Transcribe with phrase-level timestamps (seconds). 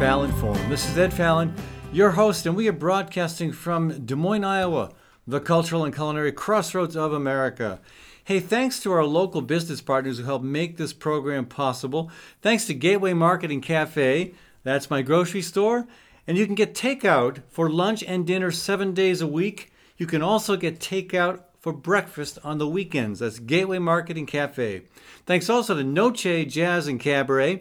[0.00, 0.70] Fallon Forum.
[0.70, 1.54] This is Ed Fallon,
[1.92, 4.92] your host, and we are broadcasting from Des Moines, Iowa,
[5.26, 7.80] the cultural and culinary crossroads of America.
[8.24, 12.10] Hey, thanks to our local business partners who help make this program possible.
[12.40, 14.32] Thanks to Gateway Market and Cafe,
[14.62, 15.86] that's my grocery store,
[16.26, 19.70] and you can get takeout for lunch and dinner seven days a week.
[19.98, 23.18] You can also get takeout for breakfast on the weekends.
[23.18, 24.80] That's Gateway Market and Cafe.
[25.26, 27.60] Thanks also to Noce Jazz and Cabaret.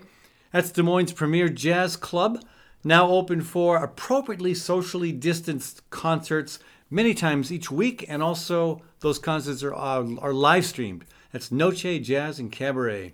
[0.52, 2.44] That's Des Moines' premier jazz club,
[2.84, 6.57] now open for appropriately socially distanced concerts
[6.90, 11.05] many times each week, and also those concerts are, are, are live streamed.
[11.31, 13.13] That's Noce Jazz and Cabaret.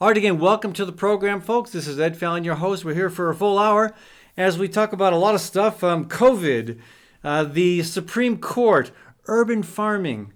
[0.00, 1.72] All right, again, welcome to the program, folks.
[1.72, 2.84] This is Ed Fallon, your host.
[2.84, 3.92] We're here for a full hour
[4.36, 6.78] as we talk about a lot of stuff um, COVID,
[7.24, 8.92] uh, the Supreme Court,
[9.26, 10.32] urban farming,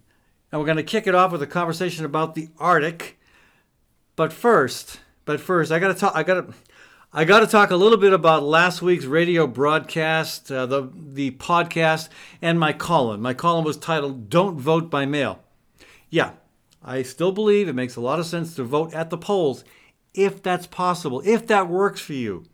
[0.51, 3.21] and we're going to kick it off with a conversation about the Arctic.
[4.17, 4.99] But first,
[5.29, 6.17] but first, I got to talk.
[6.17, 6.55] I got to.
[7.13, 11.33] I got to talk a little bit about last week's radio broadcast, uh, the the
[11.33, 12.09] podcast,
[12.41, 13.21] and my column.
[13.21, 15.41] My column was titled "Don't Vote by Mail."
[16.09, 16.31] Yeah,
[16.83, 19.65] I still believe it makes a lot of sense to vote at the polls,
[20.15, 22.47] if that's possible, if that works for you.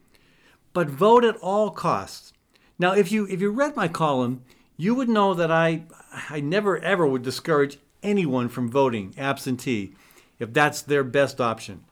[0.73, 2.33] But vote at all costs.
[2.77, 4.43] Now, if you if you read my column,
[4.77, 5.85] you would know that I
[6.29, 9.95] I never ever would discourage anyone from voting absentee
[10.41, 11.85] if that's their best option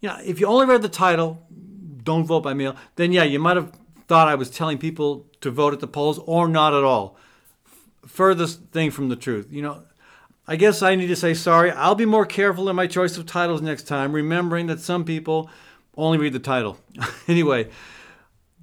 [0.00, 1.42] you know, if you only read the title,
[2.02, 3.72] don't vote by mail, then yeah, you might have
[4.06, 7.16] thought I was telling people to vote at the polls or not at all.
[8.06, 9.48] Furthest thing from the truth.
[9.50, 9.82] You know,
[10.46, 11.70] I guess I need to say sorry.
[11.72, 15.50] I'll be more careful in my choice of titles next time, remembering that some people
[15.96, 16.78] only read the title.
[17.28, 17.68] anyway,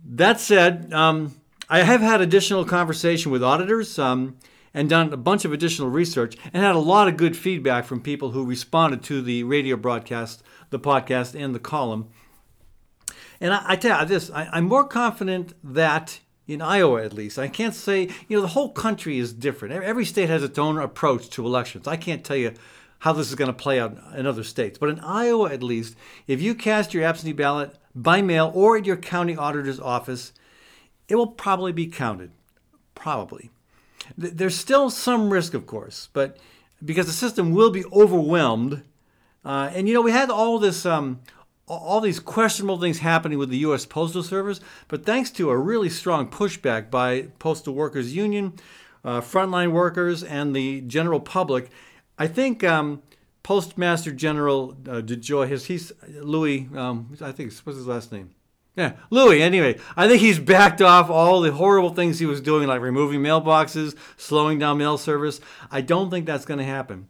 [0.05, 1.35] that said, um,
[1.69, 3.99] I have had additional conversation with auditors.
[3.99, 4.37] Um,
[4.73, 8.01] and done a bunch of additional research and had a lot of good feedback from
[8.01, 10.43] people who responded to the radio broadcast
[10.73, 12.09] the podcast and the column.
[13.39, 17.39] And I, I tell you this, I, I'm more confident that in Iowa at least,
[17.39, 19.81] I can't say, you know, the whole country is different.
[19.81, 21.87] Every state has its own approach to elections.
[21.87, 22.53] I can't tell you
[22.99, 24.77] how this is going to play out in other states.
[24.77, 25.95] But in Iowa, at least,
[26.27, 30.33] if you cast your absentee ballot by mail or at your county auditor's office,
[31.07, 32.31] it will probably be counted.
[32.95, 33.51] Probably.
[34.17, 36.37] There's still some risk, of course, but
[36.83, 38.83] because the system will be overwhelmed
[39.45, 41.19] uh, and you know, we had all this, um,
[41.67, 43.85] all these questionable things happening with the U.S.
[43.85, 48.53] Postal Service, but thanks to a really strong pushback by Postal Workers Union,
[49.03, 51.69] uh, frontline workers, and the general public,
[52.17, 53.01] I think um,
[53.41, 58.31] Postmaster General uh, DeJoy, his, he's Louis, um, I think what's his last name?
[58.75, 59.41] Yeah, Louis.
[59.41, 63.21] Anyway, I think he's backed off all the horrible things he was doing, like removing
[63.21, 65.39] mailboxes, slowing down mail service.
[65.69, 67.07] I don't think that's going to happen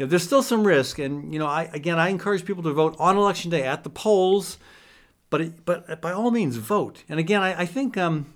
[0.00, 0.98] you know, there's still some risk.
[0.98, 3.90] And, you know, I, again, I encourage people to vote on election day at the
[3.90, 4.56] polls,
[5.28, 7.04] but, it, but by all means, vote.
[7.06, 8.32] And again, I, I think, um,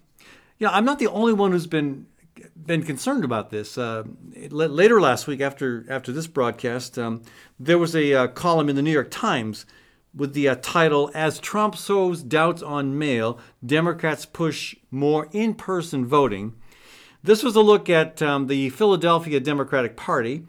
[0.59, 2.07] you know, I'm not the only one who's been
[2.55, 3.79] been concerned about this.
[3.79, 4.03] Uh,
[4.51, 7.23] later last week, after after this broadcast, um,
[7.59, 9.65] there was a uh, column in the New York Times
[10.15, 16.55] with the uh, title "As Trump sows doubts on mail, Democrats push more in-person voting."
[17.23, 20.47] This was a look at um, the Philadelphia Democratic Party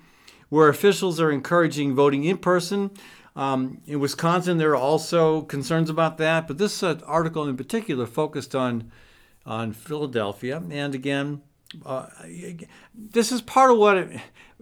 [0.49, 2.91] where officials are encouraging voting in person.
[3.35, 8.05] Um, in Wisconsin, there are also concerns about that, but this uh, article in particular
[8.05, 8.91] focused on
[9.45, 10.63] on Philadelphia.
[10.71, 11.41] And again,
[11.85, 12.07] uh,
[12.93, 14.21] this is part of what it,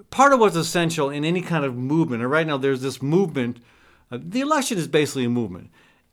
[0.09, 2.21] part of what's essential in any kind of movement.
[2.21, 3.59] And right now, there's this movement.
[4.13, 5.71] Uh, the election is basically a movement,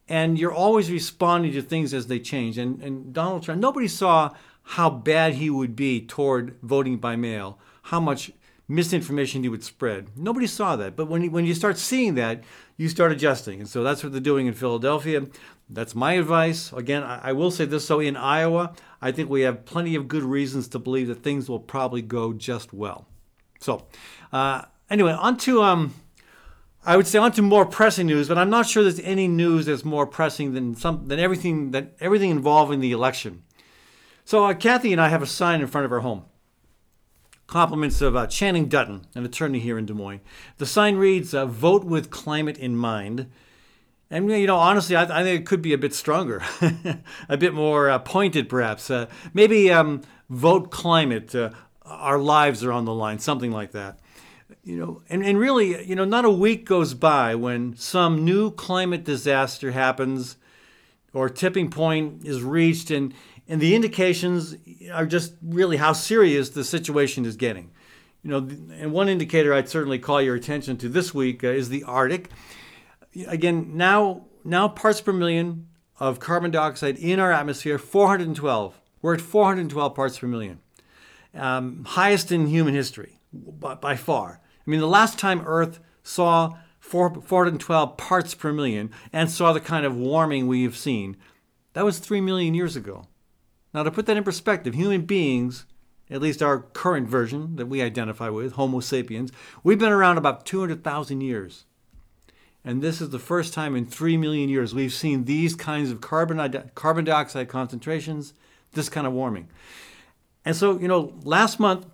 [0.08, 2.56] and you're always responding to things as they change.
[2.56, 4.30] And, and Donald Trump, nobody saw
[4.62, 8.32] how bad he would be toward voting by mail, how much
[8.66, 10.16] misinformation he would spread.
[10.16, 10.96] Nobody saw that.
[10.96, 12.42] But when you, when you start seeing that,
[12.78, 13.60] you start adjusting.
[13.60, 15.26] And so that's what they're doing in Philadelphia.
[15.68, 16.72] That's my advice.
[16.72, 18.72] Again, I, I will say this so in Iowa,
[19.03, 22.32] I think we have plenty of good reasons to believe that things will probably go
[22.32, 23.06] just well.
[23.58, 23.88] So,
[24.32, 25.94] uh, anyway, on to, um,
[26.84, 29.66] I would say on to more pressing news, but I'm not sure there's any news
[29.66, 33.42] that's more pressing than some than everything that everything involving the election.
[34.24, 36.24] So uh, Kathy and I have a sign in front of our home.
[37.47, 40.21] Compliments of uh, Channing Dutton, an attorney here in Des Moines.
[40.59, 43.28] The sign reads, uh, Vote with climate in mind.
[44.09, 46.42] And, you know, honestly, I, I think it could be a bit stronger,
[47.28, 48.88] a bit more uh, pointed, perhaps.
[48.91, 51.50] Uh, maybe um, vote climate, uh,
[51.84, 53.98] our lives are on the line, something like that.
[54.62, 58.51] You know, and, and really, you know, not a week goes by when some new
[58.51, 60.36] climate disaster happens
[61.15, 63.15] or tipping point is reached and
[63.48, 64.54] and the indications
[64.92, 67.72] are just really how serious the situation is getting.
[68.22, 68.39] You know,
[68.74, 72.30] and one indicator I'd certainly call your attention to this week uh, is the Arctic.
[73.27, 75.66] Again, now now parts per million
[75.98, 78.80] of carbon dioxide in our atmosphere 412.
[79.03, 80.60] We're at 412 parts per million.
[81.34, 84.41] Um, highest in human history by, by, far.
[84.70, 89.58] I mean, the last time Earth saw 4, 412 parts per million and saw the
[89.58, 91.16] kind of warming we've seen,
[91.72, 93.08] that was 3 million years ago.
[93.74, 95.66] Now, to put that in perspective, human beings,
[96.08, 99.32] at least our current version that we identify with, Homo sapiens,
[99.64, 101.64] we've been around about 200,000 years.
[102.64, 106.00] And this is the first time in 3 million years we've seen these kinds of
[106.00, 108.34] carbon, carbon dioxide concentrations,
[108.74, 109.48] this kind of warming.
[110.44, 111.86] And so, you know, last month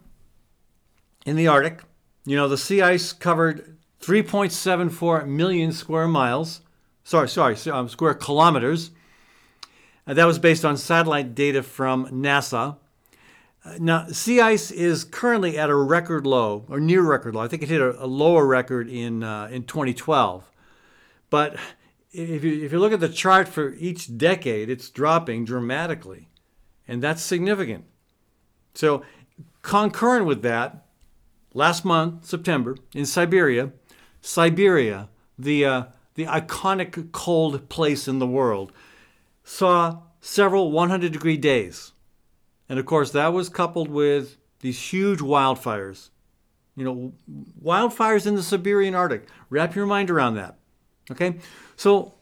[1.25, 1.81] in the Arctic,
[2.27, 6.61] you know, the sea ice covered 3.74 million square miles.
[7.05, 8.91] Sorry, sorry, um, square kilometers.
[10.07, 12.77] Uh, that was based on satellite data from NASA.
[13.65, 17.43] Uh, now, sea ice is currently at a record low, or near record low.
[17.43, 20.51] I think it hit a, a lower record in, uh, in 2012.
[21.31, 21.57] But
[22.13, 26.29] if you, if you look at the chart for each decade, it's dropping dramatically.
[26.89, 27.85] And that's significant.
[28.75, 29.03] So,
[29.63, 30.86] concurrent with that,
[31.57, 33.73] last month, September, in Siberia,
[34.21, 35.09] Siberia,
[35.39, 38.73] the, uh, the iconic cold place in the world,
[39.43, 41.93] saw several 100 degree days.
[42.69, 46.11] And of course, that was coupled with these huge wildfires.
[46.77, 47.13] You know,
[47.65, 49.27] wildfires in the Siberian Arctic.
[49.49, 50.59] Wrap your mind around that.
[51.11, 51.37] Okay?
[51.77, 52.15] So,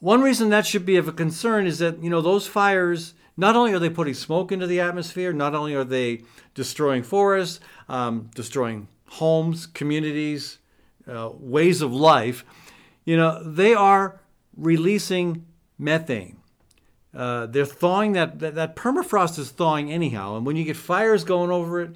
[0.00, 3.56] one reason that should be of a concern is that, you know, those fires, not
[3.56, 6.22] only are they putting smoke into the atmosphere, not only are they
[6.54, 10.58] destroying forests, um, destroying homes, communities,
[11.08, 12.44] uh, ways of life,
[13.04, 14.20] you know, they are
[14.56, 15.46] releasing
[15.78, 16.36] methane.
[17.14, 21.24] Uh, they're thawing that, that, that permafrost is thawing anyhow, and when you get fires
[21.24, 21.94] going over it,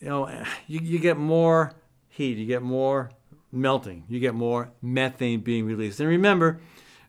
[0.00, 0.28] you know,
[0.66, 1.74] you, you get more
[2.08, 3.10] heat, you get more
[3.50, 6.00] melting, you get more methane being released.
[6.00, 6.60] And remember,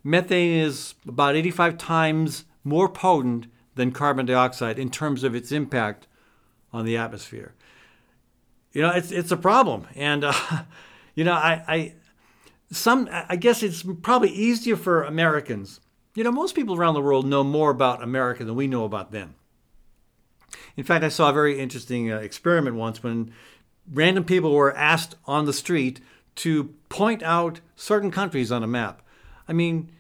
[0.04, 6.07] methane is about 85 times more potent than carbon dioxide in terms of its impact
[6.71, 7.54] on the atmosphere.
[8.71, 10.33] You know, it's it's a problem, and uh,
[11.15, 11.94] you know, I, I
[12.71, 15.80] some I guess it's probably easier for Americans.
[16.15, 19.12] You know, most people around the world know more about America than we know about
[19.12, 19.36] them.
[20.75, 23.33] In fact, I saw a very interesting uh, experiment once when
[23.92, 26.00] random people were asked on the street
[26.36, 29.01] to point out certain countries on a map.
[29.48, 29.92] I mean,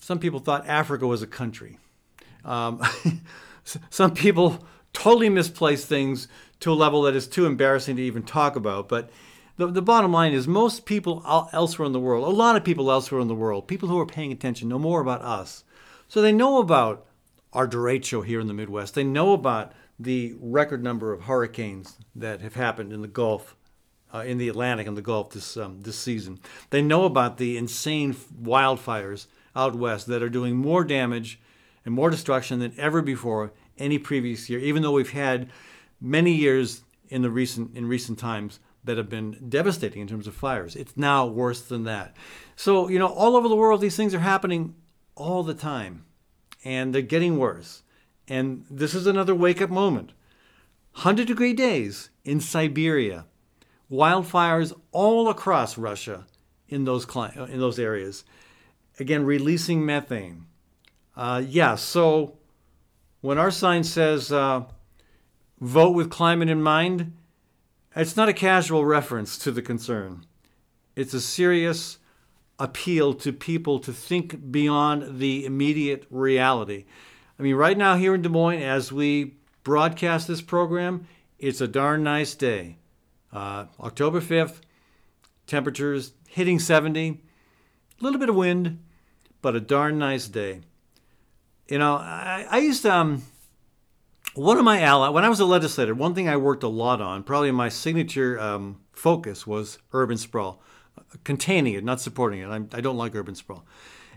[0.00, 1.78] some people thought Africa was a country.
[2.44, 2.82] Um,
[3.90, 6.28] some people totally misplaced things
[6.60, 8.88] to a level that is too embarrassing to even talk about.
[8.88, 9.10] But
[9.56, 11.22] the, the bottom line is most people
[11.52, 14.06] elsewhere in the world, a lot of people elsewhere in the world, people who are
[14.06, 15.64] paying attention, know more about us.
[16.08, 17.06] So they know about
[17.52, 18.94] our derecho here in the Midwest.
[18.94, 23.56] They know about the record number of hurricanes that have happened in the Gulf
[24.12, 26.38] uh, in the Atlantic and the Gulf this um, this season.
[26.70, 29.26] They know about the insane wildfires
[29.56, 31.40] out west that are doing more damage
[31.84, 34.58] and more destruction than ever before any previous year.
[34.58, 35.50] Even though we've had
[36.00, 40.34] many years in the recent in recent times that have been devastating in terms of
[40.34, 42.16] fires, it's now worse than that.
[42.54, 44.74] So you know, all over the world, these things are happening
[45.14, 46.04] all the time,
[46.64, 47.82] and they're getting worse.
[48.28, 50.12] And this is another wake up moment.
[50.94, 53.26] 100 degree days in Siberia
[53.90, 56.26] wildfires all across Russia
[56.68, 58.24] in those in those areas.
[58.98, 60.46] Again, releasing methane.
[61.16, 62.38] Uh, yeah, so
[63.20, 64.64] when our sign says uh,
[65.60, 67.12] "Vote with climate in mind,"
[67.94, 70.26] it's not a casual reference to the concern.
[70.94, 71.98] It's a serious
[72.58, 76.86] appeal to people to think beyond the immediate reality.
[77.38, 81.06] I mean, right now here in Des Moines, as we broadcast this program,
[81.38, 82.78] it's a darn nice day.
[83.32, 84.60] Uh, October 5th,
[85.46, 87.20] temperatures hitting 70,
[88.00, 88.82] a little bit of wind,
[89.46, 90.58] but a darn nice day.
[91.68, 93.22] You know, I, I used to, um,
[94.34, 97.00] one of my allies, when I was a legislator, one thing I worked a lot
[97.00, 100.60] on, probably my signature um, focus was urban sprawl,
[101.22, 102.48] containing it, not supporting it.
[102.48, 103.64] I'm, I do not like urban sprawl.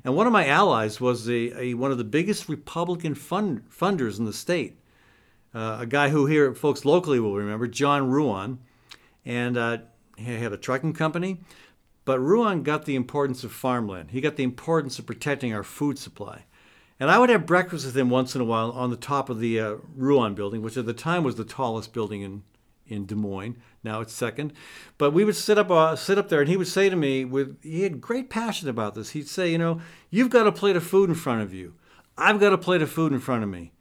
[0.03, 4.17] And one of my allies was a, a one of the biggest Republican fund, funders
[4.17, 4.79] in the state,
[5.53, 8.57] uh, a guy who here folks locally will remember, John Ruan
[9.25, 9.77] and uh,
[10.17, 11.41] he had a trucking company.
[12.09, 14.09] But Ruan got the importance of farmland.
[14.09, 16.45] He got the importance of protecting our food supply.
[16.99, 19.39] And I would have breakfast with him once in a while on the top of
[19.39, 22.41] the uh, Ruan building, which at the time was the tallest building in,
[22.87, 23.57] in Des Moines.
[23.83, 24.53] Now it's second.
[24.97, 27.25] But we would sit up, uh, sit up there, and he would say to me,
[27.25, 29.11] with he had great passion about this.
[29.11, 31.75] He'd say, you know, you've got a plate of food in front of you.
[32.17, 33.71] I've got a plate of food in front of me.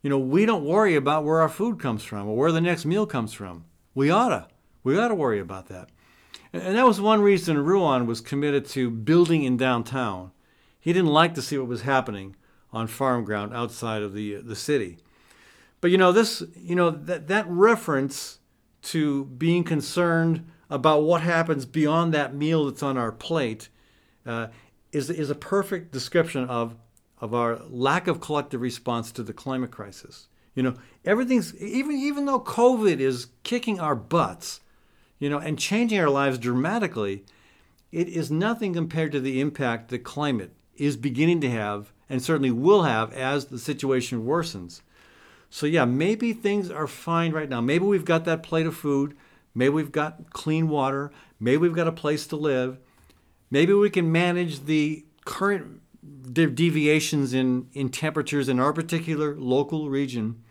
[0.00, 2.86] You know, we don't worry about where our food comes from or where the next
[2.86, 3.66] meal comes from.
[3.94, 4.48] We oughta.
[4.82, 5.90] We to worry about that.
[6.60, 10.32] And that was one reason Ruan was committed to building in downtown.
[10.78, 12.36] He didn't like to see what was happening
[12.72, 14.98] on farm ground outside of the the city.
[15.80, 18.38] But you know this, you know that that reference
[18.82, 23.68] to being concerned about what happens beyond that meal that's on our plate
[24.24, 24.48] uh,
[24.92, 26.76] is is a perfect description of
[27.20, 30.28] of our lack of collective response to the climate crisis.
[30.54, 34.60] You know, everything's even even though COVID is kicking our butts,
[35.18, 37.24] you know, and changing our lives dramatically,
[37.92, 42.50] it is nothing compared to the impact that climate is beginning to have and certainly
[42.50, 44.82] will have as the situation worsens.
[45.48, 47.60] So yeah, maybe things are fine right now.
[47.60, 49.16] Maybe we've got that plate of food,
[49.54, 52.78] maybe we've got clean water, maybe we've got a place to live.
[53.50, 55.80] Maybe we can manage the current
[56.32, 60.42] deviations in, in temperatures in our particular local region.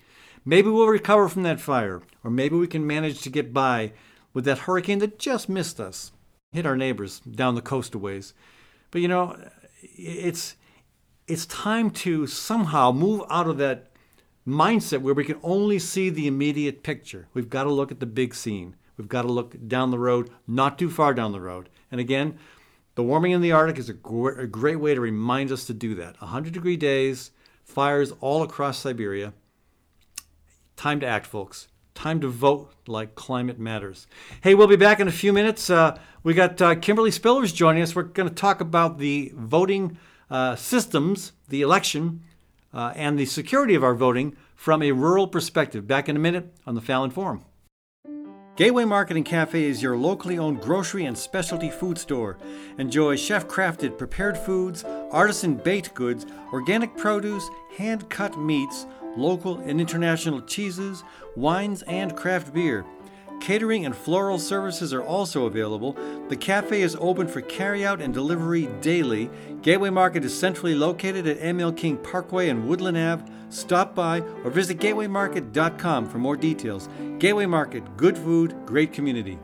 [0.45, 3.93] Maybe we'll recover from that fire, or maybe we can manage to get by
[4.35, 6.11] with that hurricane that just missed us,
[6.51, 8.35] hit our neighbors down the coast a ways.
[8.91, 9.35] But you know,
[9.81, 10.55] it's
[11.27, 13.91] it's time to somehow move out of that
[14.47, 17.27] mindset where we can only see the immediate picture.
[17.33, 18.75] We've got to look at the big scene.
[18.97, 21.69] We've got to look down the road, not too far down the road.
[21.91, 22.37] And again,
[22.93, 25.73] the warming in the Arctic is a, gr- a great way to remind us to
[25.73, 26.21] do that.
[26.21, 27.31] 100 degree days,
[27.63, 29.33] fires all across Siberia.
[30.75, 31.67] Time to act, folks.
[31.95, 34.05] Time to vote like climate matters.
[34.41, 35.69] Hey, we'll be back in a few minutes.
[35.69, 37.95] Uh, we got uh, Kimberlee Spillers joining us.
[37.95, 39.97] We're going to talk about the voting
[40.29, 42.21] uh, systems, the election,
[42.73, 45.87] uh, and the security of our voting from a rural perspective.
[45.87, 47.45] Back in a minute on the Fallon Forum.
[48.55, 52.37] Gateway Market and Cafe is your locally owned grocery and specialty food store.
[52.77, 58.85] Enjoy chef crafted prepared foods, artisan baked goods, organic produce, hand cut meats,
[59.17, 61.03] local and international cheeses,
[61.35, 62.85] wines, and craft beer.
[63.41, 65.97] Catering and floral services are also available.
[66.29, 69.29] The cafe is open for carryout and delivery daily.
[69.61, 73.25] Gateway Market is centrally located at ML King Parkway and Woodland Ave.
[73.49, 76.89] Stop by or visit gatewaymarket.com for more details.
[77.19, 79.37] Gateway Market, good food, great community.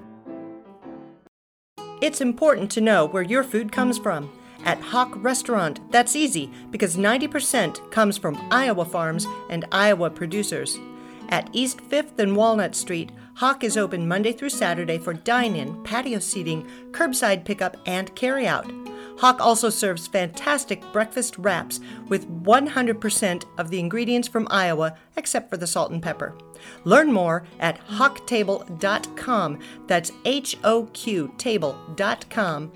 [2.01, 4.31] It's important to know where your food comes from.
[4.63, 10.77] At HoQ Restaurant, that's easy because 90% comes from Iowa farms and Iowa producers.
[11.29, 15.81] At East 5th and Walnut Street, HoQ is open Monday through Saturday for dine in,
[15.83, 18.69] patio seating, curbside pickup, and carryout.
[19.17, 25.57] HoQ also serves fantastic breakfast wraps with 100% of the ingredients from Iowa except for
[25.57, 26.37] the salt and pepper.
[26.83, 29.59] Learn more at hoqtable.com.
[29.87, 32.71] That's H O Q table.com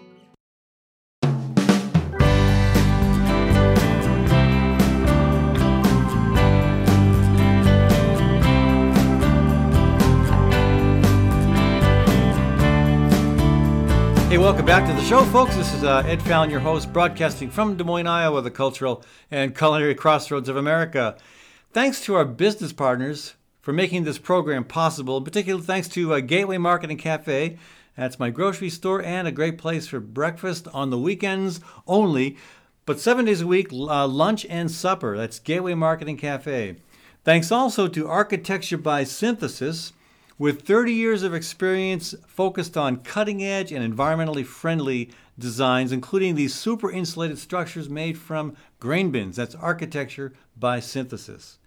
[14.36, 15.56] Hey, welcome back to the show, folks.
[15.56, 19.02] This is uh, Ed Fallon, your host, broadcasting from Des Moines, Iowa, the cultural
[19.32, 21.16] and culinary crossroads of America.
[21.72, 25.16] Thanks to our business partners for making this program possible.
[25.16, 27.58] In particular, thanks to uh, Gateway Marketing Cafe.
[27.96, 32.36] That's my grocery store and a great place for breakfast on the weekends only,
[32.86, 35.16] but seven days a week, uh, lunch and supper.
[35.16, 36.76] That's Gateway Marketing Cafe.
[37.24, 39.94] Thanks also to Architecture by Synthesis
[40.38, 46.54] with 30 years of experience focused on cutting edge and environmentally friendly designs, including these
[46.54, 49.38] super insulated structures made from grain bins.
[49.38, 51.58] That's architecture by synthesis.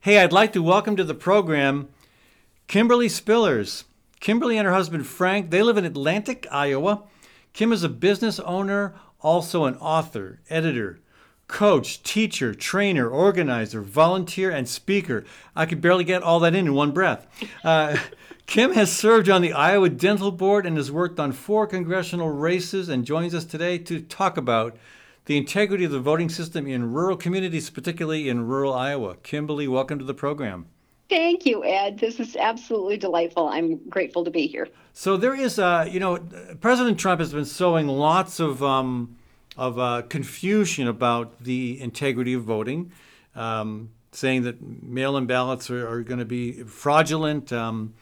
[0.00, 1.88] Hey, I'd like to welcome to the program
[2.68, 3.84] Kimberlee Spillers.
[4.20, 7.04] Kimberlee and her husband Frank, they live in Atlantic, Iowa.
[7.52, 11.00] Kim is a business owner, also an author, editor,
[11.52, 15.22] coach, teacher, trainer, organizer, volunteer, and speaker.
[15.54, 17.26] I could barely get all that in in one breath.
[17.62, 17.98] Uh,
[18.46, 22.88] Kim has served on the Iowa Dental Board and has worked on four congressional races
[22.88, 24.76] and joins us today to talk about
[25.26, 29.16] the integrity of the voting system in rural communities, particularly in rural Iowa.
[29.22, 30.66] Kimberlee, welcome to the program.
[31.10, 31.98] Thank you, Ed.
[31.98, 33.48] This is absolutely delightful.
[33.48, 34.68] I'm grateful to be here.
[34.94, 36.18] So there is, uh, you know,
[36.62, 39.16] President Trump has been sowing lots of um,
[39.56, 42.92] of uh, confusion about the integrity of voting,
[43.34, 47.52] um, saying that mail-in ballots are, are going to be fraudulent.
[47.52, 47.94] Um,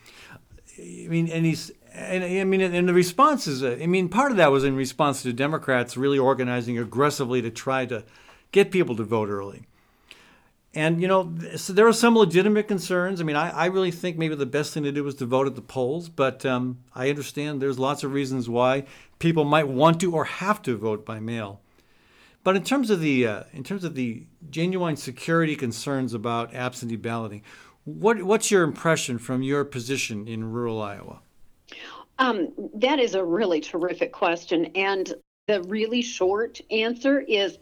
[0.77, 3.63] I mean, and he's and I mean, and the responses.
[3.63, 7.85] I mean, part of that was in response to Democrats really organizing aggressively to try
[7.87, 8.05] to
[8.51, 9.65] get people to vote early.
[10.73, 13.19] And you know, so there are some legitimate concerns.
[13.19, 15.47] I mean, I, I really think maybe the best thing to do is to vote
[15.47, 18.85] at the polls, but um, I understand there's lots of reasons why
[19.21, 21.61] people might want to or have to vote by mail.
[22.43, 26.95] But in terms of the uh, in terms of the genuine security concerns about absentee
[26.95, 27.43] balloting,
[27.85, 31.21] what what's your impression from your position in rural Iowa?
[32.17, 35.13] Um, that is a really terrific question, and
[35.47, 37.57] the really short answer is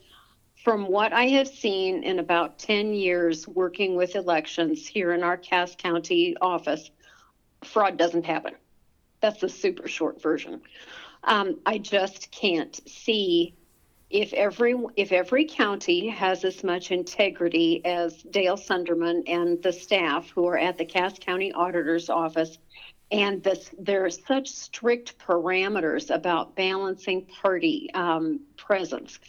[0.63, 5.38] from what I have seen in about 10 years working with elections here in our
[5.38, 6.92] Cass County office,
[7.63, 8.56] fraud doesn't happen.
[9.22, 10.62] That's the super short version.
[11.29, 13.53] Um, I just can't see
[14.09, 20.31] if every if every county has as much integrity as Dale Sunderman and the staff
[20.31, 22.57] who are at the Cass County Auditor's Office,
[23.12, 29.19] and this, there are such strict parameters about balancing party um, presence.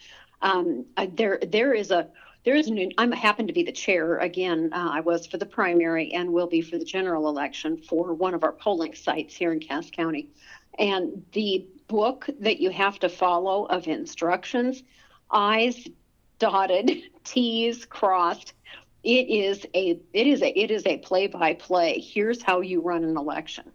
[0.40, 2.09] Um, there there is a
[2.44, 4.70] there is an I'm happen to be the chair again.
[4.73, 8.35] Uh, I was for the primary and will be for the general election for one
[8.35, 10.30] of our polling sites here in Cass County,
[10.78, 14.82] and the book that you have to follow of instructions,
[15.30, 15.87] I's
[16.38, 18.54] dotted, T's crossed.
[19.02, 22.00] It is a it is a it is a play by play.
[22.00, 23.70] Here's how you run an election.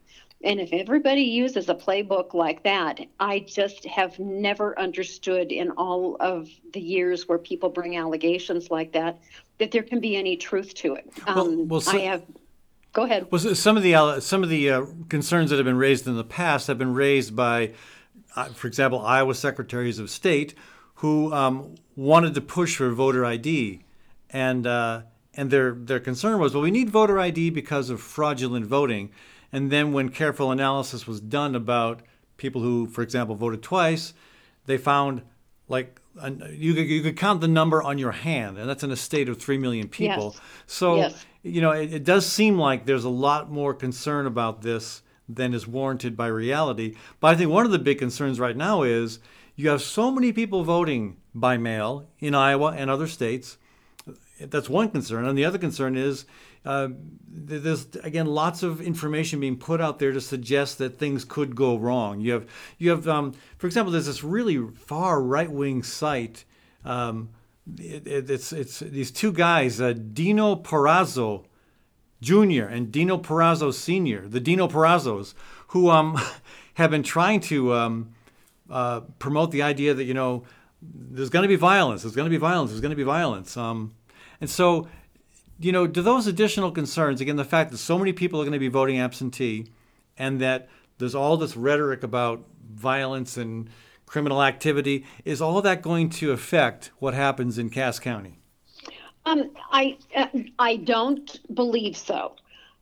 [0.46, 6.18] And if everybody uses a playbook like that, I just have never understood in all
[6.20, 9.20] of the years where people bring allegations like that
[9.58, 11.12] that there can be any truth to it.
[11.28, 12.24] Um, well, well, so, I have.
[12.94, 13.28] Go ahead.
[13.32, 16.24] Well, some of the some of the uh, concerns that have been raised in the
[16.24, 17.74] past have been raised by
[18.36, 20.54] uh, for example, Iowa secretaries of state
[20.96, 23.82] who um, wanted to push for voter ID,
[24.30, 25.02] and uh,
[25.34, 29.12] and their their concern was, well, we need voter ID because of fraudulent voting.
[29.52, 32.02] And then when careful analysis was done about
[32.38, 34.14] people who, for example, voted twice,
[34.66, 35.22] they found
[35.68, 36.00] like
[36.52, 39.30] you could, you could count the number on your hand, and that's in a state
[39.30, 40.32] of three million people.
[40.34, 40.42] Yes.
[40.66, 41.26] So yes.
[41.44, 45.54] you know it, it does seem like there's a lot more concern about this than
[45.54, 46.96] is warranted by reality.
[47.20, 49.20] But I think one of the big concerns right now is
[49.56, 53.58] you have so many people voting by mail in Iowa and other states.
[54.40, 55.26] That's one concern.
[55.26, 56.26] And the other concern is
[56.66, 56.90] uh,
[57.28, 61.78] there's again lots of information being put out there to suggest that things could go
[61.78, 62.20] wrong.
[62.20, 62.48] You have
[62.78, 66.46] you have um, for example, there's this really far right wing site.
[66.84, 67.30] Um,
[67.78, 71.46] it, it, it's it's these two guys, uh, Dino Parazzo
[72.22, 72.64] Jr.
[72.64, 75.34] and Dino Parazzo Sr., the Dino Parazzos
[75.68, 76.20] who um,
[76.76, 78.14] have been trying to um,
[78.70, 80.44] uh, promote the idea that, you know,
[80.82, 83.56] there's going to be violence, there's going to be violence, there's going to be violence.
[83.58, 83.94] Um,
[84.42, 84.88] and so,
[85.60, 88.54] you know, do those additional concerns, again, the fact that so many people are going
[88.54, 89.68] to be voting absentee
[90.18, 93.70] and that there's all this rhetoric about violence and
[94.06, 98.40] criminal activity, is all that going to affect what happens in Cass County?
[99.26, 100.28] Um, I uh,
[100.60, 102.36] I don't believe so.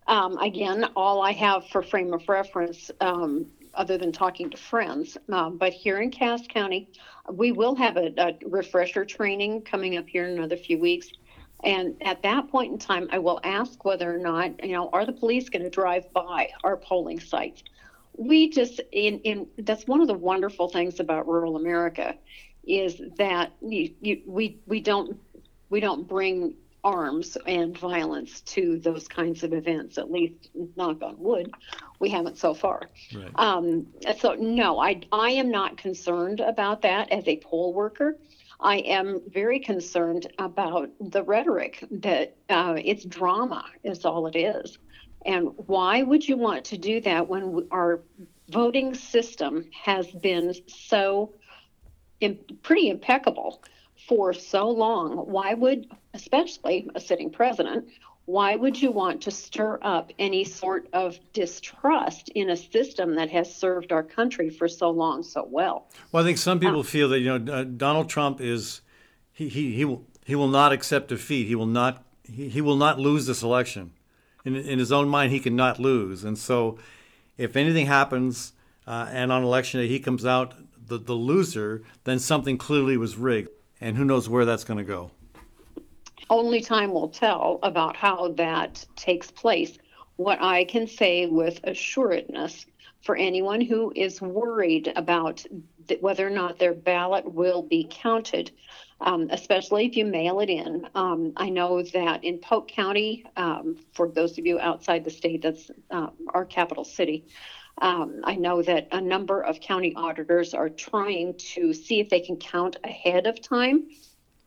[0.08, 5.18] Um, again, all I have for frame of reference, um, other than talking to friends,
[5.32, 6.90] um, but here in Cass County,
[7.32, 11.08] we will have a, a, refresher training coming up here in another few weeks.
[11.64, 15.06] And at that point in time, I will ask whether or not, you know, are
[15.06, 17.64] the police going to drive by our polling sites?
[18.18, 22.16] We just, in, in that's one of the wonderful things about rural America,
[22.66, 25.20] is that you, you, we we don't
[25.70, 29.98] we don't bring arms and violence to those kinds of events.
[29.98, 31.52] At least, knock on wood,
[32.00, 32.90] we haven't so far.
[33.16, 33.32] Right.
[33.36, 33.88] Um,
[34.20, 38.18] so no, I I am not concerned about that as a poll worker.
[38.60, 44.78] I am very concerned about the rhetoric that uh, it's drama is all it is.
[45.26, 48.02] And why would you want to do that when our
[48.50, 51.34] voting system has been so
[52.62, 53.64] pretty impeccable?
[54.08, 57.88] for so long, why would, especially a sitting president,
[58.26, 63.30] why would you want to stir up any sort of distrust in a system that
[63.30, 65.88] has served our country for so long so well?
[66.12, 68.82] Well, I think some people uh, feel that you know uh, Donald Trump is
[69.34, 71.48] he, he he will he will not accept defeat.
[71.48, 73.92] He will not he, he will not lose this election.
[74.46, 76.78] In in his own mind, he cannot lose, and so
[77.38, 78.54] if anything happens
[78.88, 80.54] uh, and on election day he comes out
[80.88, 83.50] the, the loser, then something clearly was rigged
[83.82, 85.12] and who knows where that's going to go.
[86.30, 89.78] Only time will tell about how that takes place.
[90.16, 92.66] What I can say with assuredness
[93.02, 95.46] for anyone who is worried about
[95.88, 98.52] th- whether or not their ballot will be counted,
[99.02, 100.88] um, especially if you mail it in.
[100.96, 105.42] Um, I know that in Polk County, um, for those of you outside the state,
[105.42, 107.26] that's uh, our capital city.
[107.82, 112.22] Um, I know that a number of county auditors are trying to see if they
[112.22, 113.88] can count ahead of time.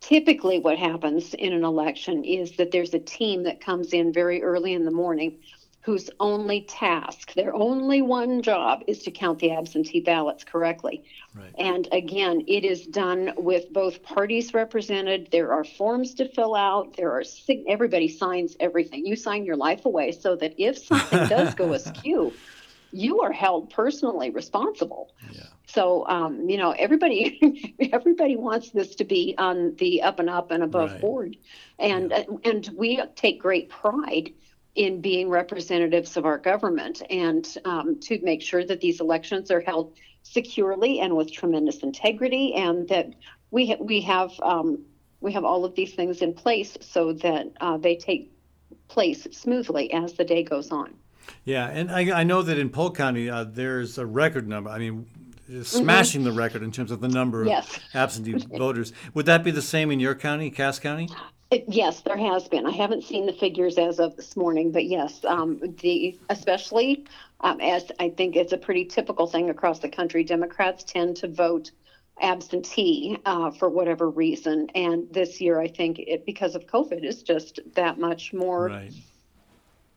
[0.06, 4.40] Typically, what happens in an election is that there's a team that comes in very
[4.40, 5.36] early in the morning
[5.80, 11.02] whose only task, their only one job is to count the absentee ballots correctly.
[11.34, 11.52] Right.
[11.58, 15.28] And again, it is done with both parties represented.
[15.32, 16.96] There are forms to fill out.
[16.96, 17.24] There are
[17.68, 19.04] everybody signs everything.
[19.06, 22.32] You sign your life away so that if something does go askew,
[22.96, 25.10] you are held personally responsible.
[25.30, 25.42] Yeah.
[25.66, 30.50] So um, you know everybody everybody wants this to be on the up and up
[30.50, 31.00] and above Right.
[31.00, 31.36] board,
[31.78, 34.30] and uh, and we take great pride
[34.74, 39.60] in being representatives of our government and um, to make sure that these elections are
[39.60, 43.06] held securely and with tremendous integrity, and that
[43.50, 44.84] we ha- we have um,
[45.20, 48.32] we have all of these things in place so that uh, they take
[48.88, 50.94] place smoothly as the day goes on.
[51.44, 54.70] Yeah, and I, I know that in Polk County uh, there's a record number.
[54.70, 55.06] I mean,
[55.62, 58.92] smashing the record in terms of the number of absentee voters.
[59.14, 61.08] Would that be the same in your county, Cass County?
[61.50, 62.66] It, yes, there has been.
[62.66, 67.04] I haven't seen the figures as of this morning, but yes, um, the especially
[67.40, 70.24] um, as I think it's a pretty typical thing across the country.
[70.24, 71.70] Democrats tend to vote
[72.20, 77.22] absentee uh, for whatever reason, and this year I think it because of COVID is
[77.22, 78.66] just that much more.
[78.66, 78.92] Right.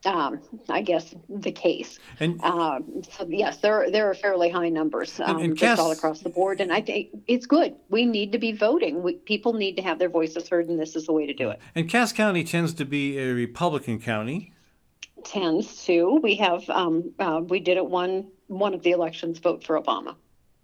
[0.06, 1.98] Um, I guess the case.
[2.20, 6.20] And Um, so yes, there there are fairly high numbers um, and just all across
[6.20, 7.74] the board, and I think it's good.
[7.90, 9.02] We need to be voting.
[9.02, 11.50] We, people need to have their voices heard, and this is the way to do
[11.50, 11.60] it.
[11.74, 14.54] and Cass County tends to be a Republican county.
[15.24, 16.18] tends to.
[16.22, 20.16] We have um, uh, we did it one one of the elections vote for Obama.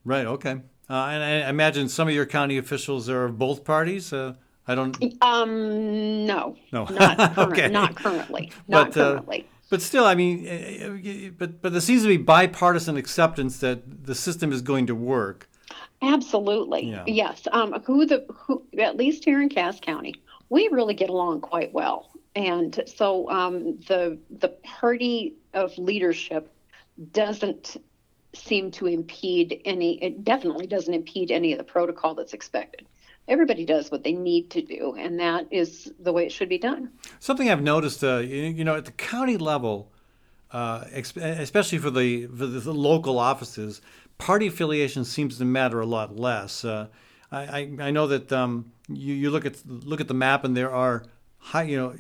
[0.05, 0.27] Right.
[0.27, 0.63] Okay.
[0.89, 4.13] Uh, and I imagine some of your county officials are of both parties.
[4.13, 4.35] Uh,
[4.69, 4.97] I don't.
[5.23, 6.85] Um, no, No.
[6.87, 7.69] not current, Okay.
[7.69, 9.47] not currently, not But, uh, currently.
[9.69, 14.07] But still, I mean, uh, uh, but but there seems to be bipartisan acceptance that
[14.07, 15.49] the system is going to work.
[16.03, 17.05] Absolutely, Yeah.
[17.07, 17.49] yes.
[17.51, 20.15] Um, who the who at least here in Cass County,
[20.51, 26.53] we really get along quite well, and so um, the the party of leadership
[27.13, 27.77] doesn't
[28.35, 30.03] seem to impede any.
[30.03, 32.87] It definitely doesn't impede any of the protocol that's expected.
[33.29, 36.59] Everybody does what they need to do, and that is the way it should be
[36.59, 36.91] done.
[37.19, 39.91] Something I've noticed, uh, you, you know, at the county level,
[40.53, 43.81] uh, especially for the for the local offices,
[44.19, 46.65] party affiliation seems to matter a lot less.
[46.65, 46.87] Uh,
[47.33, 50.71] I, I, know that um, you, you look at look at the map, and there
[50.71, 51.05] are
[51.39, 51.95] high, you know,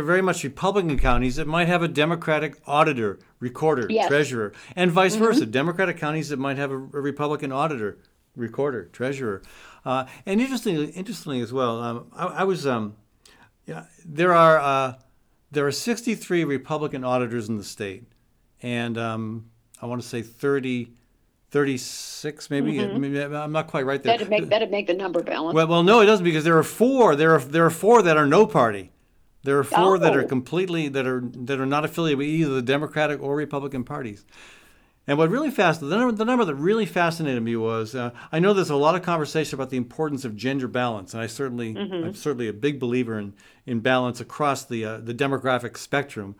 [0.00, 4.08] very much Republican counties that might have a Democratic auditor, recorder, Yes.
[4.08, 5.46] treasurer, and vice versa.
[5.46, 7.98] Democratic counties that might have a, a Republican auditor,
[8.36, 9.42] recorder, treasurer.
[9.84, 12.66] Uh, and interestingly, interestingly as well, um, I, I was.
[12.66, 12.96] Um,
[13.66, 14.94] yeah, there are uh,
[15.50, 18.04] there are 63 Republican auditors in the state,
[18.62, 19.46] and um,
[19.80, 20.92] I want to say 30,
[21.50, 22.86] 36 maybe.
[22.86, 24.14] Maybe I'm not quite right there.
[24.18, 25.54] That'd make that'd make the number balance.
[25.54, 27.14] Well, well, no, it doesn't because there are four.
[27.16, 28.90] There are there are four that are no party.
[29.44, 30.26] There are four that are Oh.
[30.26, 34.24] completely that are that are not affiliated with either the Democratic or Republican parties.
[35.06, 38.38] And what really fast the number, the number that really fascinated me was uh, I
[38.38, 41.76] know there's a lot of conversation about the importance of gender balance, and I certainly
[42.06, 43.34] I'm certainly a big believer in
[43.66, 46.36] in balance across the uh, the demographic spectrum.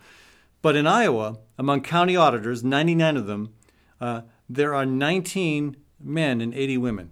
[0.63, 3.53] But in Iowa, among county auditors, 99 of them,
[4.01, 7.11] uh, there are 19 men and 80 women.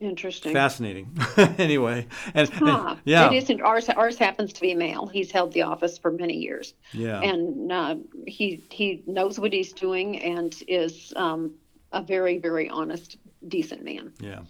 [0.00, 0.52] Interesting.
[0.52, 1.16] Fascinating.
[1.58, 3.88] anyway, and, and- yeah, It isn't ours.
[3.88, 5.06] Ours happens to be male.
[5.08, 9.72] He's held the office for many years, yeah, and uh, he he knows what he's
[9.72, 11.52] doing and is um,
[11.92, 13.16] a very very honest,
[13.48, 14.12] decent man.
[14.20, 14.40] yeah.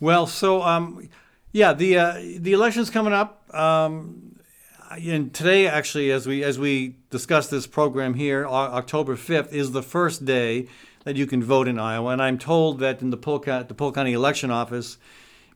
[0.00, 1.08] Well, so um,
[1.52, 3.42] yeah, the uh, the election's coming up.
[3.54, 4.26] Um,
[4.90, 9.82] and today, actually, as we as we discuss this program here, October fifth is the
[9.84, 10.66] first day
[11.04, 12.10] that you can vote in Iowa.
[12.12, 14.98] And I'm told that in the Polk, the Polk County Election Office,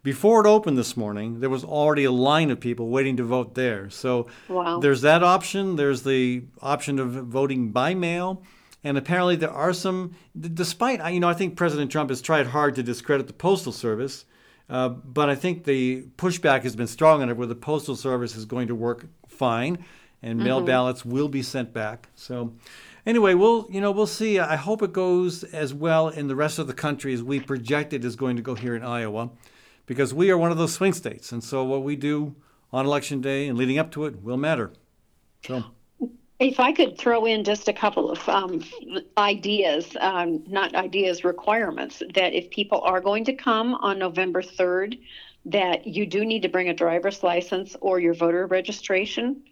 [0.03, 3.55] before it opened this morning, there was already a line of people waiting to vote
[3.55, 3.89] there.
[3.91, 4.79] So Wow.
[4.81, 5.77] there's that option.
[5.77, 8.43] There's the option of voting by mail.
[8.83, 12.49] And apparently there are some, despite, I- you know, I think President Trump has tried
[12.49, 14.27] hard to discredit the Postal Service.
[14.69, 18.45] Uh, but I think the pushback has been strong enough where the Postal Service is
[18.47, 19.79] going to work fine
[20.23, 22.09] and mail ballots will be sent back.
[22.15, 22.53] So
[23.07, 24.39] anyway, we'll, you know, we'll see.
[24.39, 27.93] I hope it goes as well in the rest of the country as we project
[27.93, 29.31] it is going to go here in Iowa
[29.87, 31.33] because we are one of those swing states.
[31.33, 32.35] And so what we do
[32.73, 34.73] on election day and leading up to it will matter.
[35.47, 35.65] So,
[36.41, 38.65] If I could throw in just a couple of um,
[39.17, 44.99] ideas, um, not ideas, requirements, that if people are going to come on November 3rd,
[45.47, 49.43] that you do need to bring a driver's license or your voter registration.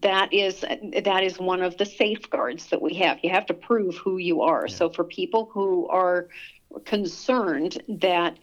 [0.00, 3.18] That is that is one of the safeguards that we have.
[3.22, 4.68] You have to prove who you are.
[4.68, 6.28] So for people who are
[6.84, 8.38] concerned that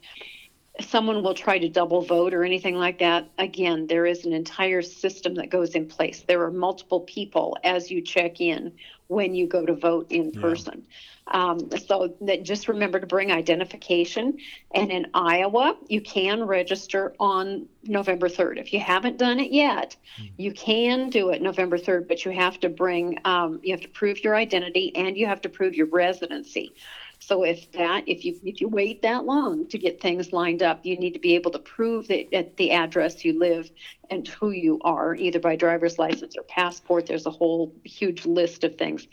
[0.80, 4.82] someone will try to double vote or anything like that, again, there is an entire
[4.82, 6.24] system that goes in place.
[6.26, 8.72] There are multiple people as you check in
[9.06, 10.40] when you go to vote in Yeah.
[10.40, 10.86] person.
[11.28, 14.38] Um, so that just remember to bring identification.
[14.74, 18.58] And in Iowa, you can register on November 3rd.
[18.58, 19.96] If you haven't done it yet,
[20.36, 23.88] you can do it November 3rd, but you have to bring, um, you have to
[23.88, 26.74] prove your identity and you have to prove your residency.
[27.18, 30.84] So if that, if you if you wait that long to get things lined up,
[30.84, 33.70] you need to be able to prove that at the address you live
[34.10, 37.06] and who you are, either by driver's license or passport.
[37.06, 39.08] There's a whole huge list of things.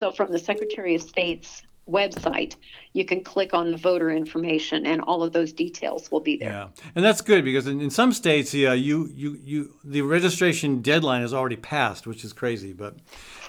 [0.00, 2.56] So from the Secretary of State's website,
[2.92, 6.50] you can click on the voter information, and all of those details will be there.
[6.50, 10.82] Yeah, and that's good because in, in some states, yeah, you, you, you, the registration
[10.82, 12.74] deadline is already passed, which is crazy.
[12.74, 12.96] But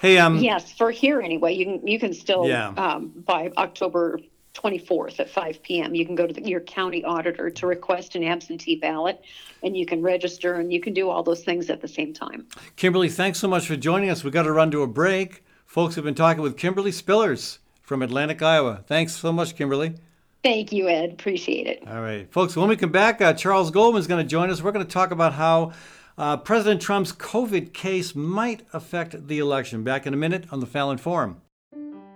[0.00, 2.68] hey, um, Yes, for here anyway, you can you can still Yeah.
[2.78, 4.18] um, by October
[4.54, 5.94] 24th at 5 p.m.
[5.94, 9.20] You can go to the, your county auditor to request an absentee ballot,
[9.62, 12.46] and you can register and you can do all those things at the same time.
[12.76, 14.24] Kimberlee, thanks so much for joining us.
[14.24, 15.42] We've got to run to a break.
[15.68, 18.84] Folks we've been talking with Kimberlee Spillers from Atlantic, Iowa.
[18.86, 19.96] Thanks so much, Kimberlee.
[20.42, 21.12] Thank you, Ed.
[21.12, 21.86] Appreciate it.
[21.86, 22.56] All right, folks.
[22.56, 24.62] When we come back, uh, Charles Goldman is going to join us.
[24.62, 25.72] We're going to talk about how
[26.16, 29.84] uh, President Trump's COVID case might affect the election.
[29.84, 31.42] Back in a minute on the Fallon Forum.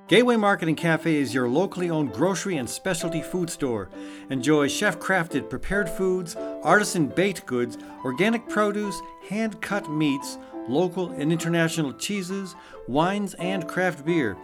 [0.08, 3.90] Gateway Marketing Cafe is your locally owned grocery and specialty food store.
[4.30, 11.32] Enjoy chef crafted prepared foods, artisan baked goods, organic produce, hand cut meats, local and
[11.32, 12.54] international cheeses,
[12.86, 14.36] wines, and craft beer.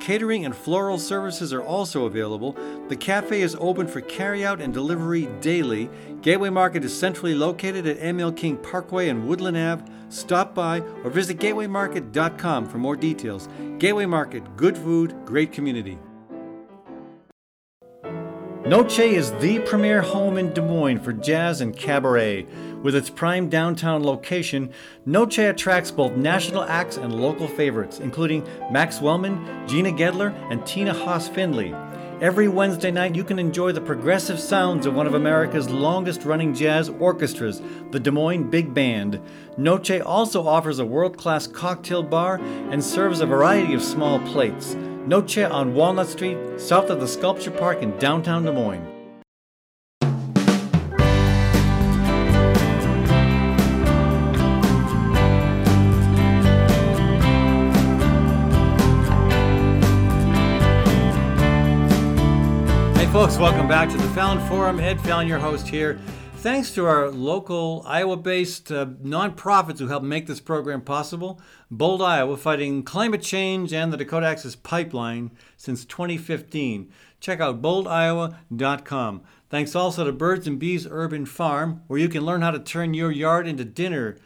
[0.00, 2.56] Catering and floral services are also available.
[2.88, 5.90] The cafe is open for carryout and delivery daily.
[6.22, 9.84] Gateway Market is centrally located at ML King Parkway and Woodland Ave.
[10.08, 13.48] Stop by or visit gatewaymarket.com for more details.
[13.78, 15.98] Gateway Market, good food, great community.
[18.70, 22.46] Noce is the premier home in Des Moines for jazz and cabaret.
[22.82, 24.70] With its prime downtown location,
[25.06, 30.94] Noce attracts both national acts and local favorites, including Max Wellman, Gina Gedler, and Tina
[30.94, 31.74] Haase Findlay.
[32.22, 36.54] Every Wednesday night, you can enjoy the progressive sounds of one of America's longest running
[36.54, 39.20] jazz orchestras, the Des Moines Big Band.
[39.58, 42.40] Noce also offers a world class cocktail bar
[42.70, 44.74] and serves a variety of small plates.
[45.06, 48.89] Noce on Walnut Street, south of the Sculpture Park in downtown Des Moines.
[63.12, 64.78] Folks, welcome back to the Fallon Forum.
[64.78, 65.98] Ed Fallon, your host here.
[66.36, 71.40] Thanks to our local Iowa based uh, nonprofits who help make this program possible
[71.72, 76.88] Bold Iowa, fighting climate change and the Dakota Access Pipeline since 2015.
[77.18, 79.22] Check out boldiowa.com.
[79.48, 82.94] Thanks also to Birds and Bees Urban Farm, where you can learn how to turn
[82.94, 84.18] your yard into dinner.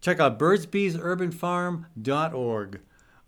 [0.00, 2.80] Check out birdsbeesurbanfarm.org.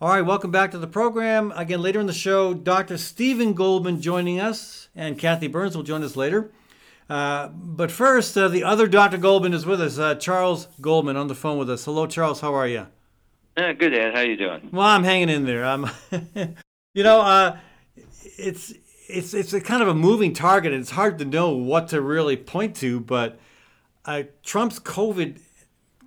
[0.05, 1.51] All right, welcome back to the program.
[1.57, 2.99] Again, later in the show, Dr.
[2.99, 6.53] Stephen Goldman joining us, and Kathy Byrnes will join us later.
[7.09, 9.17] Uh, but first, uh, the other Dr.
[9.17, 11.87] Goldman is with us, uh, Charles Goldman, on the phone with us.
[11.87, 12.43] Hello, Charles.
[12.43, 12.87] How are you?
[13.57, 14.15] Yeah, good, Ed.
[14.15, 14.69] How you doing?
[14.73, 15.65] Well, I'm hanging in there.
[15.65, 15.89] I'm,
[16.93, 17.57] you know, uh,
[18.37, 18.75] it's
[19.09, 20.75] it's it's a kind of a moving target.
[20.75, 23.41] And it's hard to know what to really point to, but
[24.05, 25.41] uh, Trump's COVID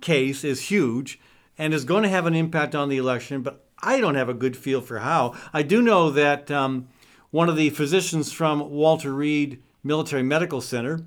[0.00, 1.18] case is huge
[1.58, 3.42] and is going to have an impact on the election.
[3.42, 5.34] But I don't have a good feel for how.
[5.52, 6.88] I do know that um,
[7.30, 11.00] one of the physicians from Walter Reed Military Medical Center,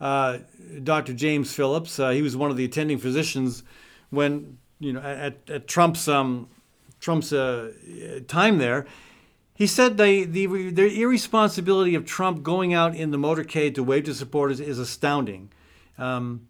[0.00, 0.38] uh,
[0.82, 1.12] Dr.
[1.12, 3.62] James Phillips, uh, he was one of the attending physicians
[4.10, 6.48] when you know at, at Trump's um,
[7.00, 7.72] Trump's uh,
[8.28, 8.86] time there.
[9.54, 14.14] He said the the irresponsibility of Trump going out in the motorcade to wave to
[14.14, 15.50] supporters is astounding.
[15.98, 16.46] Um,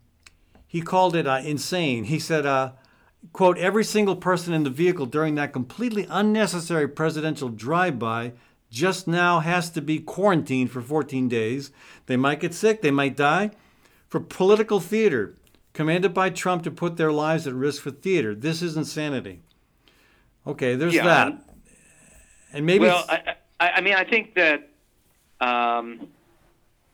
[0.66, 2.04] he called it uh, insane.
[2.04, 2.72] He said, uh,
[3.32, 8.32] "quote Every single person in the vehicle during that completely unnecessary presidential drive-by
[8.70, 11.70] just now has to be quarantined for 14 days.
[12.06, 12.82] They might get sick.
[12.82, 13.50] They might die.
[14.08, 15.34] For political theater."
[15.72, 18.34] Commanded by Trump to put their lives at risk for theater.
[18.34, 19.42] This is insanity.
[20.46, 21.26] Okay, there's Yeah, that.
[21.28, 21.40] and-
[22.52, 24.70] And maybe Well, I, I, I mean, I think that
[25.38, 26.08] um,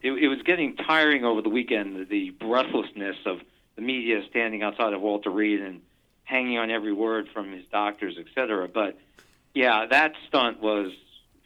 [0.00, 2.08] it, it was getting tiring over the weekend.
[2.08, 3.38] The breathlessness of
[3.76, 5.80] the media standing outside of Walter Reed and
[6.32, 8.66] hanging on every word from his doctors, et cetera.
[8.66, 8.98] But
[9.54, 10.92] yeah, that stunt was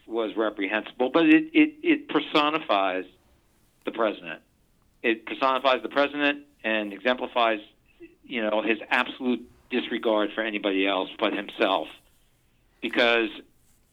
[0.07, 1.09] was reprehensible.
[1.09, 3.05] But it it, it personifies
[3.85, 4.41] the president.
[5.03, 7.59] It personifies the president and exemplifies,
[8.23, 11.87] you know, his absolute disregard for anybody else but himself.
[12.81, 13.29] Because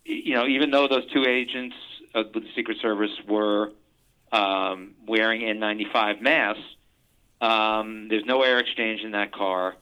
[0.05, 1.77] you know, even though those two agents
[2.15, 3.73] of the Secret Service were
[4.35, 6.63] um, wearing N95 masks.
[7.41, 9.77] Um, there's no air exchange in that car.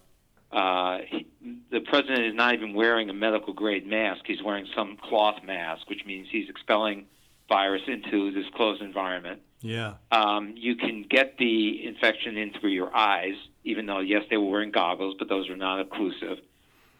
[0.52, 1.26] Uh, he,
[1.70, 4.22] the president is not even wearing a medical grade mask.
[4.26, 7.06] He's wearing some cloth mask, which means he's expelling
[7.48, 9.40] virus into this closed environment.
[9.60, 9.94] Yeah.
[10.10, 13.34] Um, you can get the infection in through your eyes,
[13.64, 16.40] even though yes, they were wearing goggles, but those are not occlusive.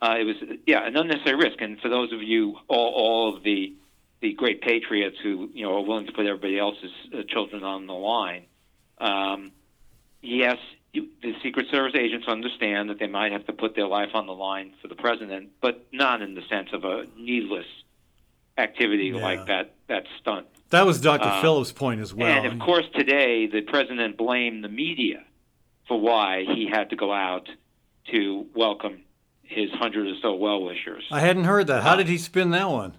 [0.01, 0.37] Uh, it was
[0.67, 1.61] yeah an unnecessary risk.
[1.61, 3.75] And for those of you, all, all of the
[4.21, 7.87] the great patriots who you know are willing to put everybody else's uh, children on
[7.87, 8.45] the line,
[8.99, 9.53] um,
[10.23, 10.59] yes,
[10.93, 14.27] you, the Secret Service agents understand that they might have to put their life on
[14.27, 17.67] the line for the president, but not in the sense of a needless
[18.59, 19.23] activity Yeah.
[19.23, 20.47] like that that stunt.
[20.71, 21.29] That was Dr.
[21.29, 22.29] Uh, Phillips' point as well.
[22.29, 25.25] And of course, today the president blamed the media
[25.89, 27.49] for why he had to go out
[28.11, 29.03] to welcome
[29.43, 31.05] his hundred or so well wishers.
[31.11, 31.83] I hadn't heard that.
[31.83, 32.95] How did he spin that one?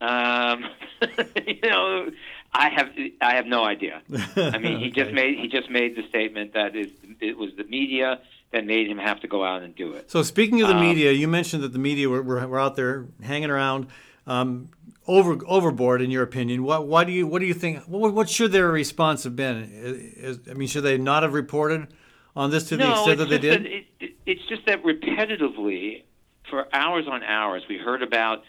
[0.00, 0.64] Um,
[1.46, 2.10] you know,
[2.52, 2.88] I have
[3.20, 4.02] I have no idea.
[4.36, 7.64] I mean, he just made he just made the statement that it, it was the
[7.64, 8.20] media
[8.52, 10.10] that made him have to go out and do it.
[10.10, 12.74] So speaking of the Um, media, you mentioned that the media were, were, were out
[12.74, 13.86] there hanging around
[14.26, 14.68] um,
[15.06, 16.02] over overboard.
[16.02, 17.84] In your opinion, what why do you what do you think?
[17.84, 19.70] What, what should their response have been?
[19.72, 21.86] Is, I mean, should they not have reported
[22.34, 23.64] on this to the extent that they did?
[23.64, 26.02] That it, it, it's just that repetitively,
[26.48, 28.42] for hours on hours, we heard about,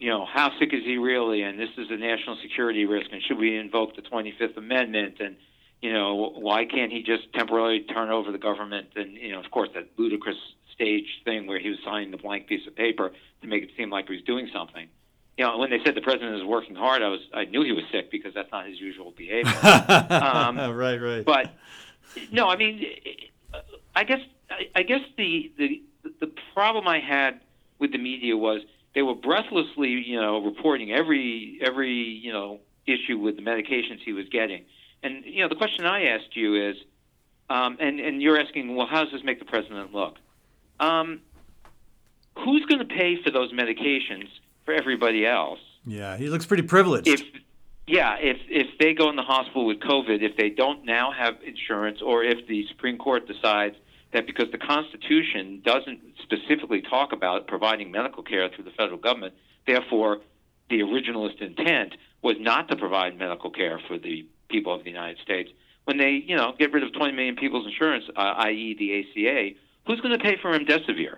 [0.00, 3.22] you know, how sick is he really, and this is a national security risk, and
[3.22, 5.36] should we invoke the 25th Amendment, and
[5.82, 9.50] you know, why can't he just temporarily turn over the government, and you know, of
[9.50, 10.38] course, that ludicrous
[10.74, 13.90] stage thing where he was signing the blank piece of paper to make it seem
[13.90, 14.88] like he was doing something.
[15.36, 17.72] You know, when they said the president is working hard, I was I knew he
[17.72, 19.52] was sick because that's not his usual behavior.
[19.62, 21.24] um, right, right.
[21.26, 21.54] but
[22.32, 22.86] no, I mean,
[23.94, 25.82] I guess I, I guess the, the
[26.20, 27.40] the problem I had
[27.78, 28.62] with the media was
[28.94, 34.12] they were breathlessly, you know, reporting every every you know issue with the medications he
[34.12, 34.64] was getting,
[35.02, 36.76] and you know the question I asked you is,
[37.48, 40.16] um, and and you're asking, well, how does this make the president look?
[40.78, 41.20] Um,
[42.36, 44.28] who's going to pay for those medications
[44.64, 45.60] for everybody else?
[45.86, 47.08] yeah, he looks pretty privileged.
[47.08, 47.22] if
[47.86, 51.36] yeah, if if they go in the hospital with COVID, if they don't now have
[51.44, 53.76] insurance, or if the Supreme Court decides
[54.12, 59.34] that because the Constitution doesn't specifically talk about providing medical care through the federal government,
[59.66, 60.18] therefore
[60.68, 65.18] the originalist intent was not to provide medical care for the people of the United
[65.22, 65.50] States.
[65.84, 69.56] When they, you know, get rid of 20 million people's insurance, uh, i.e., the ACA,
[69.86, 71.16] who's going to pay for remdesivir?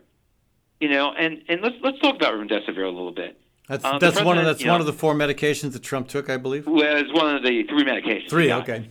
[0.80, 3.38] You know, and and let's let's talk about remdesivir a little bit.
[3.68, 6.28] that's uh, that's one of that's one know- of the four medications that Trump took,
[6.28, 6.66] I believe.
[6.66, 8.28] Well, it's one of the three medications.
[8.28, 8.52] Three.
[8.52, 8.88] Okay.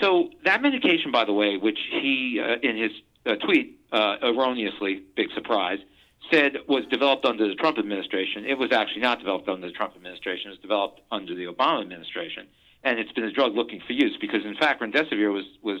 [0.00, 2.90] So that medication, by the way, which he uh, in his
[3.26, 5.78] uh, tweet uh, erroneously, big surprise,
[6.32, 8.44] said was developed under the Trump administration.
[8.46, 10.48] It was actually not developed under the Trump administration.
[10.48, 12.46] It was developed under the Obama administration,
[12.82, 15.80] and it's been a drug looking for use because, in fact, remdesivir was was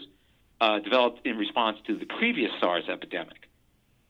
[0.60, 3.48] uh, developed in response to the previous SARS epidemic.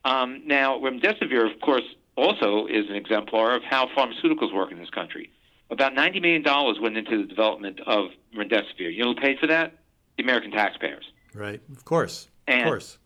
[0.05, 1.85] Um, now, remdesivir, of course,
[2.16, 5.31] also is an exemplar of how pharmaceuticals work in this country.
[5.70, 8.92] About $90 million went into the development of remdesivir.
[8.92, 9.75] You know who paid for that?
[10.20, 11.04] The American taxpayers.
[11.33, 11.62] Right.
[11.74, 12.28] Of course.
[12.46, 12.98] Of course.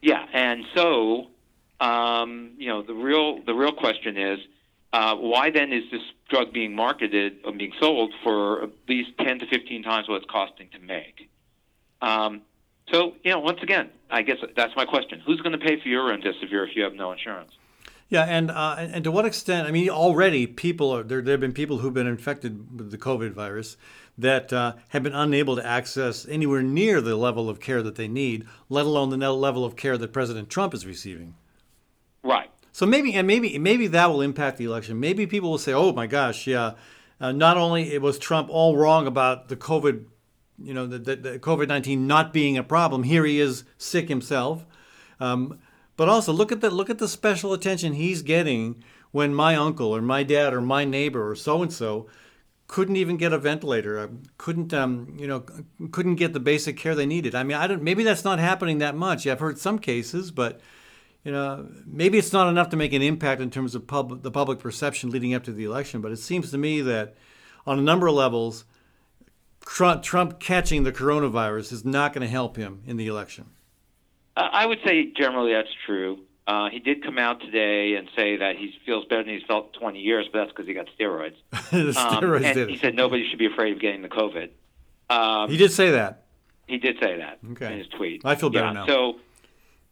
[0.00, 1.26] Yeah, and so,
[1.80, 4.38] um, you know, the real the real question is,
[4.92, 9.40] uh, why then is this drug being marketed or being sold for at least 10
[9.40, 11.28] to 15 times what it's costing to make?
[12.00, 12.42] Um,
[12.92, 15.20] so, you know, once again, I guess that's my question.
[15.26, 17.50] Who's going to pay for your remdesivir if you have no insurance?
[18.10, 19.66] Yeah, and uh, and and to what extent?
[19.66, 21.20] I mean, already people are there.
[21.20, 23.76] There have been people who've been infected with the COVID virus
[24.16, 28.08] that uh, have been unable to access anywhere near the level of care that they
[28.08, 31.34] need, let alone the level of care that President Trump is receiving.
[32.22, 32.50] Right.
[32.72, 34.98] So maybe and maybe maybe that will impact the election.
[34.98, 36.72] Maybe people will say, "Oh my gosh, yeah."
[37.20, 40.04] Uh, not only it was Trump all wrong about the COVID,
[40.58, 43.04] you know, the, the, the COVID nineteen not being a problem.
[43.04, 44.66] Here he is sick himself,
[45.20, 45.60] um,
[45.96, 49.94] but also look at the look at the special attention he's getting when my uncle
[49.94, 52.08] or my dad or my neighbor or so and so
[52.74, 55.44] couldn't even get a ventilator, uh, couldn't um, you know,
[55.92, 57.32] couldn't get the basic care they needed.
[57.32, 57.84] I mean, I don't.
[57.84, 59.28] Maybe that's not happening that much.
[59.28, 60.60] I've heard some cases, but
[61.22, 64.30] you know, maybe it's not enough to make an impact in terms of pub- the
[64.32, 66.00] public perception leading up to the election.
[66.00, 67.14] But it seems to me that
[67.64, 68.64] on a number of levels,
[69.64, 73.50] Trump, Trump catching the coronavirus is not going to help him in the election.
[74.36, 76.24] I would say generally that's true.
[76.46, 79.72] Uh, he did come out today and say that he feels better than he's felt
[79.74, 81.36] 20 years, but that's because he got steroids.
[81.72, 84.50] Um, steroids and did he said nobody should be afraid of getting the COVID.
[85.10, 86.24] Um, He did say that.
[86.66, 87.72] He did say that Okay.
[87.72, 88.22] in his tweet.
[88.24, 88.86] I feel better yeah, now.
[88.86, 89.20] So,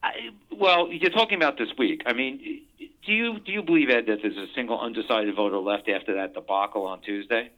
[0.02, 0.12] I,
[0.50, 2.02] well, you're talking about this week.
[2.06, 2.62] I mean,
[3.06, 6.34] do you do you believe Ed that there's a single undecided voter left after that
[6.34, 7.50] debacle on Tuesday?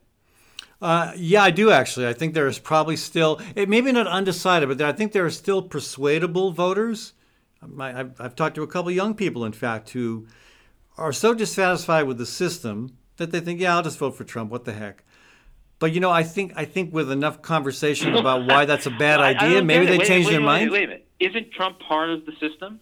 [0.81, 2.07] Uh, yeah, I do actually.
[2.07, 5.31] I think there is probably still, it maybe not undecided, but I think there are
[5.31, 7.13] still persuadable voters.
[7.69, 10.27] My, I've, I've talked to a couple young people, in fact, who
[10.97, 14.51] are so dissatisfied with the system that they think, yeah, I'll just vote for Trump.
[14.51, 15.05] What the heck?
[15.79, 19.21] But you know, I think I think with enough conversation about why that's a bad
[19.21, 20.71] idea, maybe they Wait, change wait, their wait, mind.
[20.71, 21.09] Wait a minute.
[21.21, 22.81] Isn't Trump part of the system?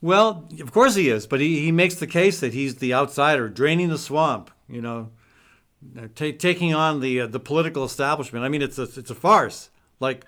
[0.00, 3.48] Well, of course he is, but he, he makes the case that he's the outsider,
[3.48, 4.50] draining the swamp.
[4.68, 5.10] You know,
[6.14, 8.44] ta taking on the uh, the political establishment.
[8.44, 9.70] I mean, it's a it's a farce.
[10.00, 10.24] Like,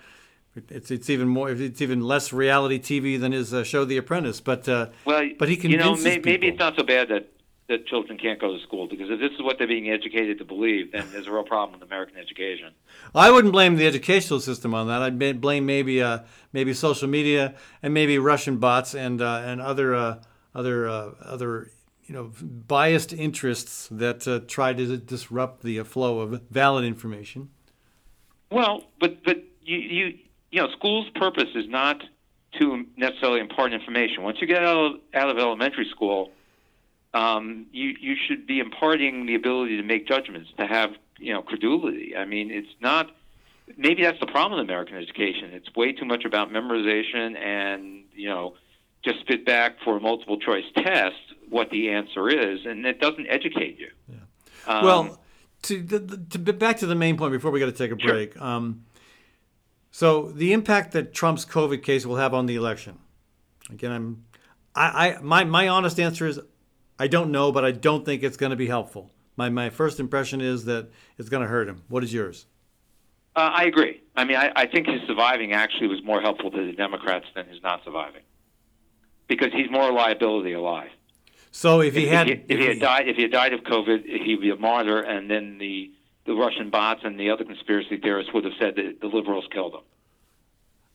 [0.69, 4.41] it's it's even more it's even less reality TV than his uh, show The Apprentice.
[4.41, 6.49] But uh, Well, but he you know, convinces may, maybe people.
[6.49, 7.29] it's not so bad that
[7.69, 10.45] that children can't go to school because if this is what they're being educated to
[10.45, 12.73] believe, then there's a real problem with American education.
[13.15, 15.03] I wouldn't blame the educational system on that.
[15.03, 16.21] I'd blame maybe uh,
[16.53, 20.21] maybe social media and maybe Russian bots and uh, and other uh,
[20.53, 21.71] other uh, other
[22.07, 27.51] you know biased interests that uh, try to disrupt the flow of valid information.
[28.51, 30.19] Well, but but you you
[30.51, 32.03] you know, school's purpose is not
[32.59, 34.23] to necessarily impart information.
[34.23, 36.31] Once you get out of, out of elementary school,
[37.15, 41.43] um, you you should be imparting the ability to make judgments, to have you know
[41.43, 42.17] credulity.
[42.17, 43.11] I mean, it's not.
[43.77, 45.51] Maybe that's the problem with American education.
[45.53, 48.55] It's way too much about memorization and you know
[49.05, 51.17] just spit back for a multiple choice test
[51.49, 53.89] what the answer is, and it doesn't educate you.
[54.67, 55.21] Um, well,
[55.63, 58.01] to, the, the, to back to the main point before we got to take a
[58.01, 58.13] Sure.
[58.13, 58.41] break.
[58.41, 58.85] Um,
[59.91, 62.99] so the impact that Trump's COVID case will have on the election.
[63.71, 64.25] Again, I'm,
[64.75, 66.41] I, I my my honest answer is,
[66.99, 69.11] I don't know, but I don't think it's going to be helpful.
[69.37, 71.83] My my first impression is that it's going to hurt him.
[71.89, 72.47] What is yours?
[73.37, 74.03] Uh, I agree.
[74.17, 77.47] I mean, I, I think his surviving actually was more helpful to the Democrats than
[77.47, 78.23] his not surviving,
[79.29, 80.91] because he's more a liability alive.
[81.53, 83.61] So if he if, had, he, if he had died, if he had died of
[83.61, 85.93] COVID, he'd be a martyr, and then the
[86.31, 89.75] the Russian bots and the other conspiracy theorists would have said that the liberals killed
[89.75, 89.81] him.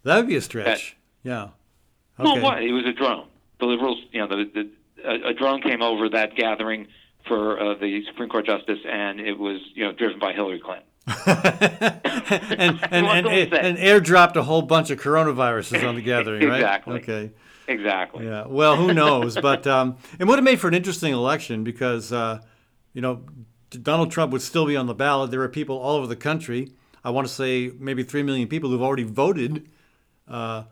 [0.03, 0.95] that would be a stretch.
[1.23, 1.49] yeah.
[2.17, 2.63] Well, what?
[2.63, 3.27] It was a drone.
[3.59, 4.71] The liberals, you know, the, the
[5.03, 6.87] a, a drone came over that gathering
[7.27, 10.85] for uh, the Supreme Court justice, and it was you know driven by Hillary Clinton.
[12.57, 16.61] and and, and, and airdropped a whole bunch of coronaviruses on the gathering, right?
[16.61, 16.95] Exactly.
[16.99, 17.31] Okay.
[17.67, 18.25] Exactly.
[18.25, 18.45] Yeah.
[18.47, 19.35] Well, who knows?
[19.35, 22.39] but um, it would have made for an interesting election because, uh,
[22.93, 23.23] you know,
[23.69, 25.31] Donald Trump would still be on the ballot.
[25.31, 26.71] There are people all over the country.
[27.03, 29.69] I want to say maybe three million people who've already voted.
[30.27, 30.63] Uh,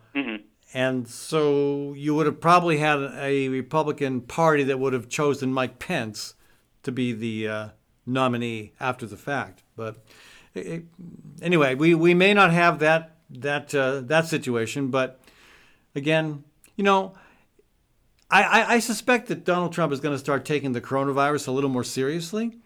[0.75, 5.77] And so you would have probably had a Republican Party that would have chosen Mike
[5.77, 6.33] Pence
[6.81, 7.67] to be the uh,
[8.07, 9.61] nominee after the fact.
[9.75, 9.97] But
[10.55, 10.85] it, it-
[11.43, 14.87] anyway, we, we may not have that that uh, that situation.
[14.89, 15.19] But
[15.93, 16.43] again,
[16.75, 17.13] you know,
[18.31, 21.51] I, I, I suspect that Donald Trump is going to start taking the coronavirus a
[21.51, 22.57] little more seriously.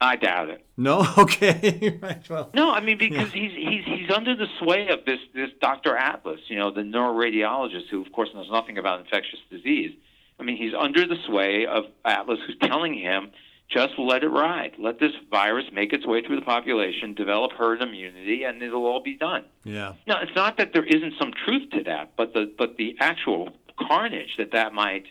[0.00, 0.64] I doubt it.
[0.76, 2.28] No, okay, right.
[2.28, 5.96] Well, No, I mean because he's he's he's under the sway of this this Dr.
[5.96, 9.92] Atlas, you know, the neuroradiologist who of course knows nothing about infectious disease.
[10.38, 13.30] I mean, he's under the sway of Atlas who's telling him
[13.68, 14.72] just let it ride.
[14.78, 19.02] Let this virus make its way through the population, develop herd immunity and it'll all
[19.02, 19.44] be done.
[19.64, 22.96] yeah, No, it's not that there isn't some truth to that, but the but the
[23.00, 23.50] actual
[23.88, 25.06] carnage that that might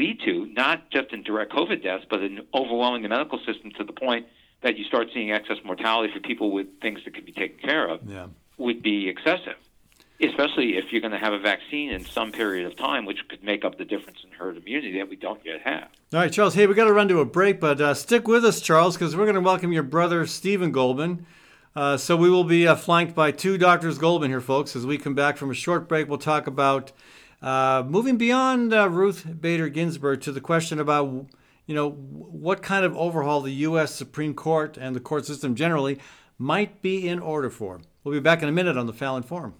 [0.00, 3.84] lead to, not just in direct COVID deaths, but in overwhelming the medical system to
[3.84, 4.26] the point
[4.62, 7.86] that you start seeing excess mortality for people with things that could be taken care
[7.86, 8.26] of, yeah.
[8.58, 9.56] would be excessive.
[10.22, 13.42] Especially if you're going to have a vaccine in some period of time, which could
[13.42, 15.88] make up the difference in herd immunity that we don't yet have.
[16.12, 16.54] All right, Charles.
[16.54, 19.16] Hey, we got to run to a break, but uh, stick with us, Charles, because
[19.16, 21.24] we're going to welcome your brother Stephen Goldman.
[21.74, 24.76] Uh, so we will be uh, flanked by two doctors Goldman here, folks.
[24.76, 26.92] As we come back from a short break, we'll talk about
[27.42, 31.26] uh, moving beyond uh, Ruth Bader Ginsburg to the question about,
[31.66, 33.94] you know, what kind of overhaul the U.S.
[33.94, 35.98] Supreme Court and the court system generally
[36.38, 37.80] might be in order for.
[38.04, 39.54] We'll be back in a minute on the Fallon Forum.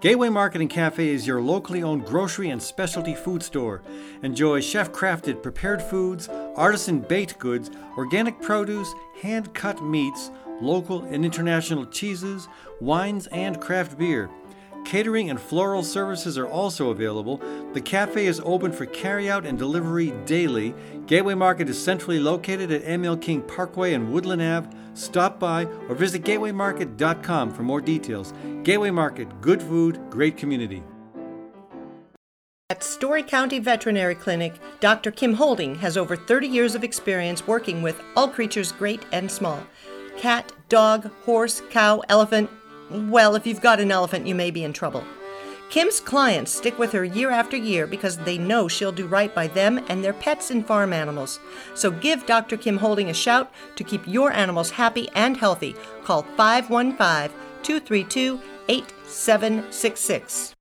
[0.00, 3.82] Gateway Market and Cafe is your locally owned grocery and specialty food store.
[4.22, 8.92] Enjoy chef crafted prepared foods, artisan baked goods, organic produce,
[9.22, 12.46] hand cut meats, local and international cheeses,
[12.80, 14.28] wines, and craft beer.
[14.86, 17.38] Catering and floral services are also available.
[17.72, 20.76] The cafe is open for carryout and delivery daily.
[21.06, 24.70] Gateway Market is centrally located at ML King Parkway and Woodland Ave.
[24.94, 28.32] Stop by or visit gatewaymarket.com for more details.
[28.62, 30.84] Gateway Market, good food, great community.
[32.70, 35.10] At Story County Veterinary Clinic, Dr.
[35.10, 39.60] Kim Holding has over 30 years of experience working with all creatures great and small
[40.16, 42.48] cat, dog, horse, cow, elephant.
[42.90, 45.04] Well, if you've got an elephant, you may be in trouble.
[45.68, 49.48] Kim's clients stick with her year after year because they know she'll do right by
[49.48, 51.40] them and their pets and farm animals.
[51.74, 52.56] So give Dr.
[52.56, 55.74] Kim Holding a shout to keep your animals happy and healthy.
[56.04, 60.55] Call 515 232 8766.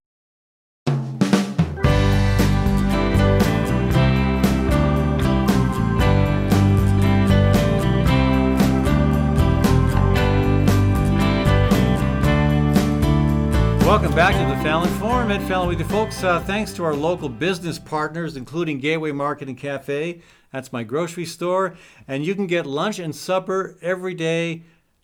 [13.96, 15.32] Welcome back to the Fallon Forum.
[15.32, 16.22] Ed Fallon with you folks.
[16.22, 20.20] Uh, thanks to our local business partners, including Gateway Market and Cafe.
[20.52, 21.78] That's my grocery store.
[22.06, 24.64] And you can get lunch and supper every day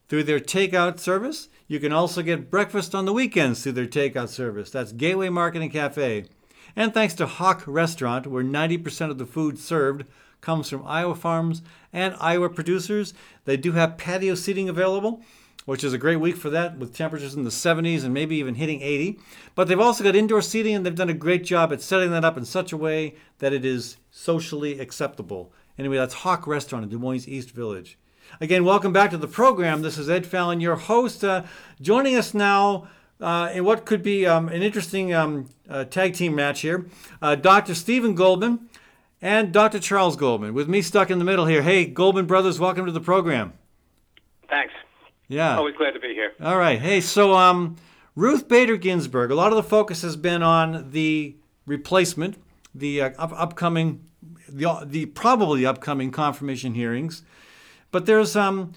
[0.09, 1.47] through their takeout service.
[1.69, 4.71] You can also get breakfast on the weekends through their takeout service.
[4.71, 6.25] That's Gateway Market and Cafe.
[6.75, 10.03] And thanks to HoQ Restaurant, where 90% of the food served
[10.41, 11.61] comes from Iowa farms
[11.93, 13.13] and Iowa producers.
[13.45, 15.23] They do have patio seating available
[15.65, 18.55] which is a great week for that with temperatures in the 70s and maybe even
[18.55, 19.19] hitting 80.
[19.55, 22.25] But they've also got indoor seating and they've done a great job at setting that
[22.25, 25.53] up in such a way that it is socially acceptable.
[25.77, 27.97] Anyway, that's HoQ Restaurant in Des Moines East Village.
[28.39, 29.81] Again, welcome back to the program.
[29.81, 31.23] This is Ed Fallon, your host.
[31.23, 31.43] Uh,
[31.81, 32.87] joining us now
[33.19, 36.87] uh, in what could be um, an interesting um, uh, tag team match here,
[37.21, 37.75] uh, Dr.
[37.75, 38.69] Stephen Goldman
[39.21, 39.79] and Dr.
[39.79, 40.53] Charles Goldman.
[40.53, 41.61] With me stuck in the middle here.
[41.61, 43.53] Hey, Goldman brothers, welcome to the program.
[44.49, 44.73] Thanks.
[45.31, 45.57] Yeah.
[45.57, 46.33] Always glad to be here.
[46.41, 46.79] All right.
[46.79, 47.77] Hey, so um,
[48.15, 49.31] Ruth Bader Ginsburg.
[49.31, 52.35] A lot of the focus has been on the replacement,
[52.75, 54.09] the uh, up- upcoming,
[54.49, 57.23] the, the probably upcoming confirmation hearings,
[57.91, 58.73] but there's um.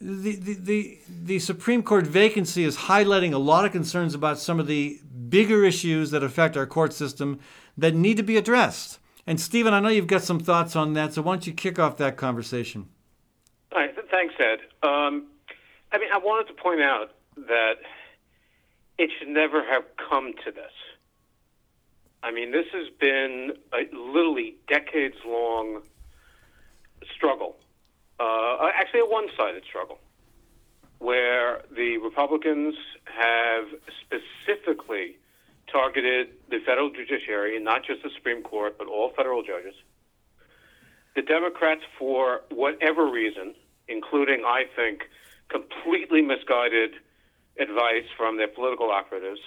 [0.00, 4.60] The, the, the, the Supreme Court vacancy is highlighting a lot of concerns about some
[4.60, 7.40] of the bigger issues that affect our court system
[7.76, 9.00] that need to be addressed.
[9.26, 11.80] And Stephen, I know you've got some thoughts on that, so why don't you kick
[11.80, 12.86] off that conversation?
[13.72, 14.60] All right, thanks, Ed.
[14.88, 15.26] Um,
[15.92, 17.76] I mean, I wanted to point out that
[18.98, 20.72] it should never have come to this.
[22.22, 25.82] I mean, this has been a literally decades long
[27.14, 27.56] struggle,
[28.18, 29.98] uh, actually, a one sided struggle,
[30.98, 32.74] where the Republicans
[33.04, 33.66] have
[34.02, 35.16] specifically
[35.70, 39.74] targeted the federal judiciary, and not just the Supreme Court, but all federal judges.
[41.14, 43.54] The Democrats, for whatever reason,
[43.86, 45.02] including, I think,
[45.48, 46.94] completely misguided
[47.58, 49.40] advice from their political operatives,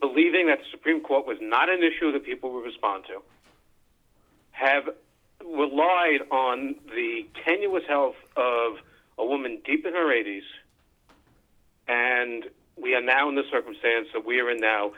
[0.00, 3.22] believing that the Supreme Court was not an issue that people would respond to,
[4.52, 4.88] have
[5.44, 8.78] relied on the tenuous health of
[9.18, 10.42] a woman deep in her 80s,
[11.86, 12.44] and
[12.80, 14.92] we are now in the circumstance that we are in now,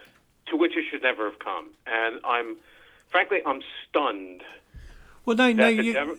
[0.48, 1.70] to which it should never have come.
[1.86, 2.56] And I'm,
[3.08, 4.42] frankly, I'm stunned.
[5.24, 6.18] Well, no, no, you,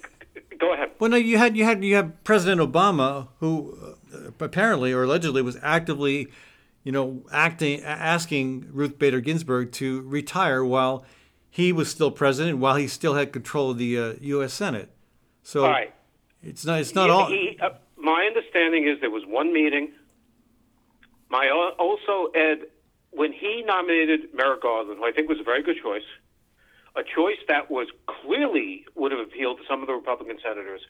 [0.58, 0.92] go ahead.
[1.00, 3.96] Well, no, you had you had you had President Obama, who
[4.40, 6.28] apparently or allegedly was actively,
[6.84, 11.06] you know, acting asking Ruth Bader Ginsburg to retire while
[11.50, 14.54] he was still president, while he still had control of the uh, U.S.
[14.54, 14.90] Senate.
[15.44, 15.94] So All right.
[16.44, 17.28] it's not it's not He- all.
[17.28, 19.92] he- uh, my understanding is there was one meeting.
[21.30, 21.50] My
[21.80, 22.68] also Ed,
[23.12, 26.04] when he nominated Merrick Garland, who I think was a very good choice,
[26.96, 30.82] a choice that was clearly would have appealed to some of the Republican senators.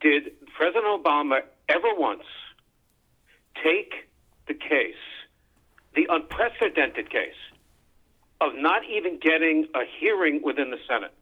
[0.00, 2.24] Did President Obama ever once
[3.62, 4.08] take
[4.46, 4.94] the case,
[5.94, 7.40] the unprecedented case,
[8.40, 11.12] of not even getting a hearing within the Senate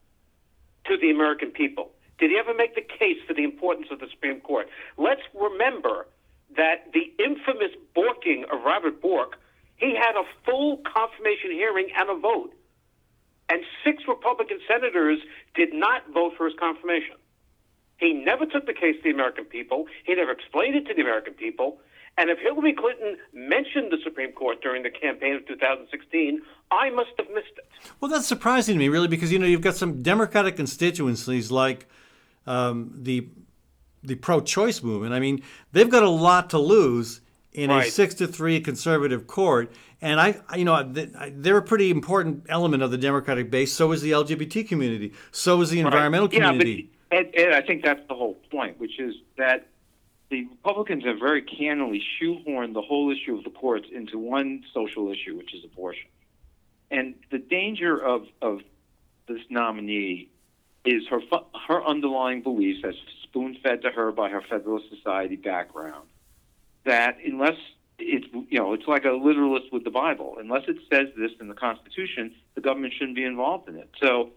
[0.86, 1.90] to the American people?
[2.18, 4.68] Did he ever make the case for the importance of the Supreme Court?
[4.96, 6.06] Let's remember
[6.56, 9.38] that the infamous borking of Robert Bork,
[9.76, 12.54] he had a full confirmation hearing and a vote.
[13.48, 15.18] And six Republican senators
[15.54, 17.16] did not vote for his confirmation.
[17.98, 19.86] He never took the case to the American people.
[20.04, 21.78] He never explained it to the American people.
[22.18, 26.40] And if Hillary Clinton mentioned the Supreme Court during the campaign of 2016,
[26.70, 27.66] I must have missed it.
[28.00, 31.86] Well, that's surprising to me, really, because you know you've got some Democratic constituencies like
[32.46, 33.28] um, the
[34.02, 35.12] the pro-choice movement.
[35.12, 35.42] I mean,
[35.72, 37.20] they've got a lot to lose
[37.52, 41.90] in a six to three conservative court, and I, I- you know, they're a pretty
[41.90, 43.72] important element of the Democratic base.
[43.72, 45.12] So is the LGBT community.
[45.32, 46.90] So is the environmental Yeah, community.
[47.10, 49.66] but Ed, Ed, I think that's the whole point, which is that
[50.30, 55.10] the Republicans have very cannily shoehorned the whole issue of the courts into one social
[55.10, 56.08] issue, which is abortion.
[56.90, 58.60] And the danger of, of
[59.28, 60.28] this nominee
[60.84, 61.20] is her
[61.66, 66.06] her underlying beliefs, as spoon fed to her by her Federalist Society background,
[66.84, 67.56] that unless
[67.98, 71.48] it's you know it's like a literalist with the Bible, unless it says this in
[71.48, 73.90] the Constitution, the government shouldn't be involved in it.
[74.00, 74.30] So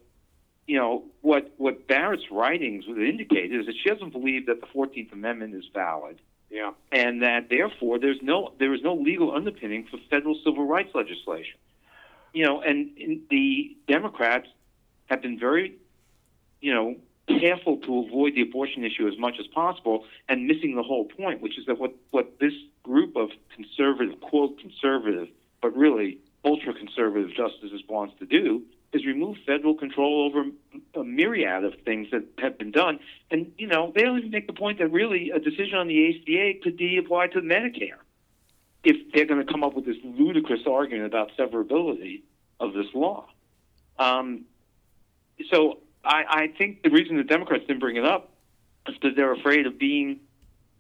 [0.70, 4.68] you know what what Barrett's writings would indicate is that she doesn't believe that the
[4.68, 6.74] Fourteenth Amendment is valid, Yeah.
[6.92, 11.58] and that therefore there's no there is no legal underpinning for federal civil rights legislation.
[12.34, 14.48] you know, and, and the Democrats
[15.08, 15.74] have been very,
[16.62, 16.96] you know,
[17.40, 21.42] careful to avoid the abortion issue as much as possible and missing the whole point,
[21.42, 22.54] which is that what, what this
[22.84, 25.28] group of conservative, quote, conservative,
[25.64, 28.62] but really ultra conservative justices wants to do
[28.92, 30.50] is remove federal control over
[30.96, 33.00] a myriad of things that have been done.
[33.30, 36.10] And, you know, they don't even make the point that really a decision on the
[36.10, 38.00] ACA could be applied to Medicare
[38.84, 42.24] if they're going to come up with this ludicrous argument about severability
[42.60, 43.28] of this law.
[44.00, 44.46] Um,
[45.52, 48.32] so I, I think the reason the Democrats didn't bring it up
[48.88, 50.22] is because they're afraid of being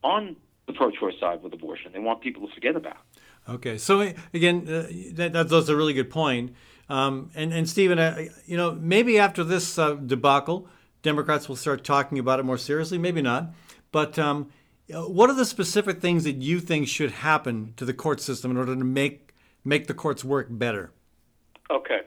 [0.03, 0.35] on
[0.65, 1.91] the pro-choice side with abortion.
[1.91, 2.97] They want people to forget about.
[3.15, 3.51] It.
[3.51, 6.55] Okay, so again, uh, that, that's a really good point.
[6.89, 10.67] Um, and and Stephen, uh, you know, maybe after this uh, debacle,
[11.03, 12.97] Democrats will start talking about it more seriously.
[12.97, 13.53] Maybe not,
[13.91, 14.49] but um,
[14.89, 18.57] what are the specific things that you think should happen to the court system in
[18.57, 19.33] order to make
[19.63, 20.91] make the courts work better?
[21.69, 22.01] Okay.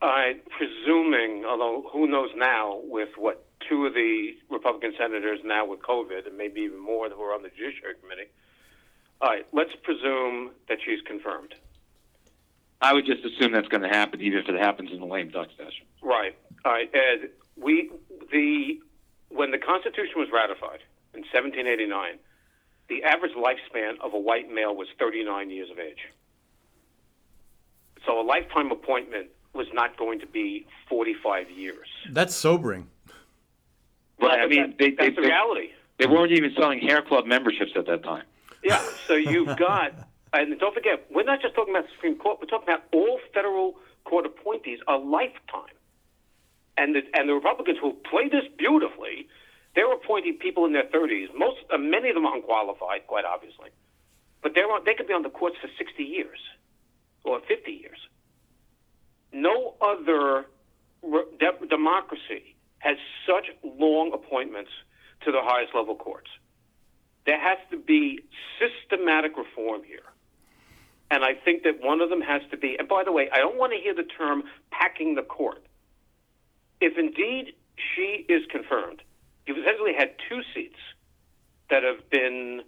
[0.00, 5.80] I'm presuming, although who knows now, with what two of the Republican senators now with
[5.80, 8.30] COVID, and maybe even more who are on the Judiciary Committee.
[9.20, 11.54] All right, let's presume that she's confirmed.
[12.80, 15.30] I would just assume that's going to happen, even if it happens in the lame
[15.30, 15.86] duck session.
[16.02, 16.36] Right.
[16.64, 17.30] All right, Ed.
[17.56, 17.90] We
[18.30, 18.80] the
[19.28, 20.80] when the Constitution was ratified
[21.14, 22.18] in 1789,
[22.88, 26.08] the average lifespan of a white male was 39 years of age.
[28.04, 31.88] So a lifetime appointment was not going to be 45 years.
[32.10, 32.88] That's sobering.
[34.20, 34.40] Right.
[34.40, 35.70] I mean, that, they, that's they, the reality.
[35.98, 38.24] They weren't even selling hair club memberships at that time.
[38.62, 38.82] Yeah.
[39.06, 39.92] So you've got,
[40.40, 42.38] and don't forget, we're not just talking about the Supreme Court.
[42.40, 43.74] We're talking about all federal
[44.04, 45.74] court appointees a lifetime.
[46.76, 49.28] And the, and the Republicans who play this beautifully,
[49.74, 51.28] they're appointing people in their 30s.
[51.36, 53.70] Most, uh, many of them are unqualified, quite obviously,
[54.42, 56.38] but they're on, they could be on the courts for 60 years
[57.24, 57.98] or 50 years.
[59.32, 60.46] No other
[61.02, 64.70] re- de- democracy has such long appointments
[65.24, 66.28] to the highest level courts.
[67.26, 68.20] There has to be
[68.60, 70.06] systematic reform here.
[71.10, 73.38] And I think that one of them has to be, and by the way, I
[73.38, 75.64] don't want to hear the term packing the court.
[76.80, 79.02] If indeed she is confirmed,
[79.46, 80.78] you've essentially had two seats
[81.70, 82.62] that have been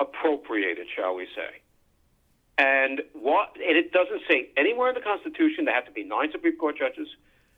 [0.00, 1.60] appropriated, shall we say.
[2.58, 6.30] And what and it doesn't say anywhere in the Constitution there have to be nine
[6.30, 7.08] Supreme Court judges.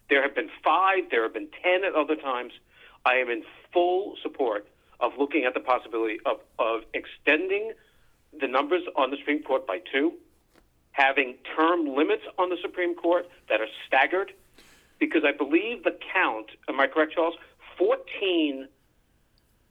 [0.09, 2.53] There have been five, there have been ten at other times.
[3.05, 4.67] I am in full support
[5.01, 7.73] of looking at the possibility of, of extending
[8.41, 10.15] the numbers on the Supreme Court by two,
[10.93, 14.33] having term limits on the Supreme Court that are staggered,
[14.99, 17.35] because I believe the count, am I correct, Charles?
[17.79, 18.69] 14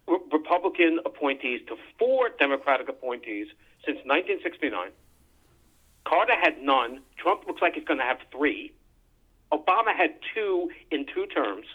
[0.07, 3.47] re- Republican appointees to four Democratic appointees
[3.86, 4.91] since 1969.
[6.05, 7.01] Carter had none.
[7.18, 8.74] Trump looks like he's going to have three.
[9.51, 11.66] Obama had two in two terms.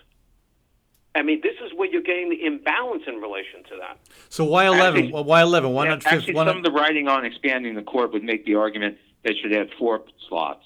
[1.18, 3.98] I mean, this is where you're getting the imbalance in relation to that.
[4.28, 5.00] So why eleven?
[5.00, 5.72] Actually- Well, why eleven?
[5.72, 6.12] Why Yeah, not fifth?
[6.12, 8.98] Actually, Why some not, of the writing on expanding the court would make the argument
[9.24, 10.64] they should add four slots,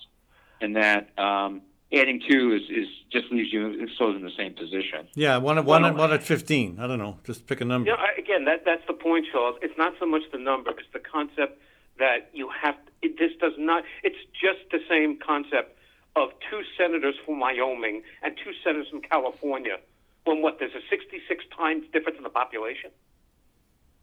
[0.61, 4.53] and that um, adding two is, is just leaves you sort of in the same
[4.55, 5.09] position.
[5.15, 6.79] yeah, one at one at Well- one at fifteen.
[6.79, 7.19] I don't know.
[7.25, 7.91] Just pick a number.
[7.91, 9.57] You know, again, that that's the point, Charles.
[9.63, 11.61] It's not so much the number; it's the concept
[11.99, 12.77] that you have.
[13.01, 13.85] It, this does not.
[14.03, 15.79] It's just the same concept
[16.15, 19.79] of two senators from Wyoming and two senators from California.
[20.25, 20.59] When what?
[20.59, 22.91] There's a 66 times difference in the population.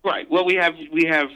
[0.04, 0.30] Right.
[0.30, 1.30] Well, we have we have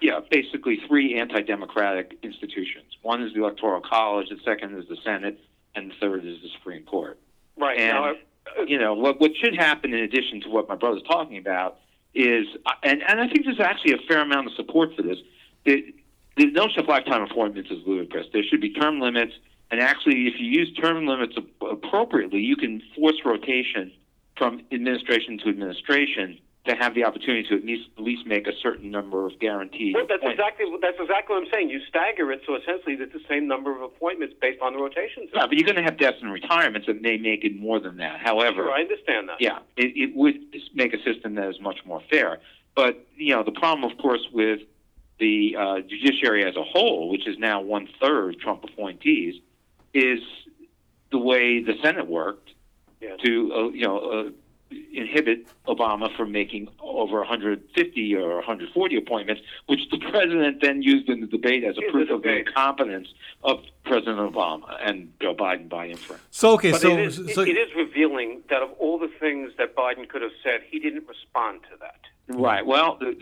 [0.00, 2.96] yeah basically three anti-democratic institutions.
[3.02, 5.38] One is the Electoral College, the second is the Senate,
[5.74, 7.18] and the third is the Supreme Court.
[7.56, 7.78] Right.
[7.78, 11.02] And now, uh, you know what what should happen in addition to what my brother's
[11.02, 11.78] talking about
[12.14, 12.46] is
[12.82, 15.18] and and I think there's actually a fair amount of support for this.
[15.64, 15.94] The,
[16.36, 18.26] the notion of lifetime appointments is ludicrous.
[18.32, 19.34] There should be term limits,
[19.70, 23.92] and actually, if you use term limits appropriately, you can force rotation
[24.40, 28.52] from administration to administration to have the opportunity to at least at least make a
[28.62, 29.94] certain number of guaranteed.
[29.94, 31.68] Well, that's exactly that's exactly what I'm saying.
[31.68, 35.28] You stagger it, so essentially it's the same number of appointments based on the rotations.
[35.34, 37.98] Yeah, but you're going to have deaths and retirements that may make it more than
[37.98, 38.20] that.
[38.20, 39.36] However, Sure, I understand that.
[39.40, 40.36] yeah, it, it would
[40.74, 42.38] make a system that is much more fair.
[42.74, 44.60] But you know, the problem, of course, with
[45.18, 49.34] the uh, judiciary as a whole, which is now one third Trump appointees,
[49.92, 50.20] is
[51.12, 52.50] the way the Senate worked
[53.00, 53.16] Yeah.
[53.24, 54.30] to uh, you know uh,
[54.92, 61.20] inhibit Obama from making over 150 or 140 appointments, which the president then used in
[61.20, 63.08] the debate as a In the proof of the incompetence
[63.42, 66.22] of President Obama and Joe Biden by inference.
[66.30, 69.52] So okay, But so it, is, so it is revealing that of all the things
[69.58, 72.00] that Biden could have said, he didn't respond to that.
[72.28, 72.64] Right.
[72.64, 73.16] Well, the,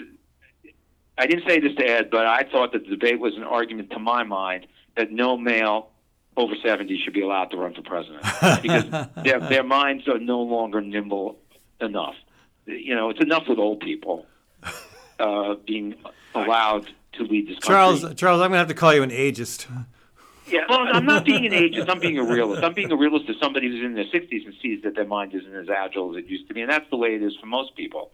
[1.16, 3.90] I didn't say this to Ed, but I thought that the debate was an argument,
[3.90, 4.66] to my mind,
[4.96, 5.90] that no male
[6.38, 8.22] over 70 should be allowed to run for president
[8.62, 8.84] because
[9.24, 11.36] their, their minds are no longer nimble
[11.80, 12.14] enough.
[12.64, 14.24] You know, it's enough with old people
[15.18, 15.96] uh, being
[16.34, 17.66] allowed to lead this country.
[17.66, 19.66] Charles, Charles, I'm going to have to call you an ageist.
[20.46, 21.90] Yeah, Well, I'm not being an ageist.
[21.90, 22.62] I'm being a realist.
[22.62, 25.34] I'm being a realist to somebody who's in their 60s and sees that their mind
[25.34, 27.46] isn't as agile as it used to be, and that's the way it is for
[27.46, 28.12] most people.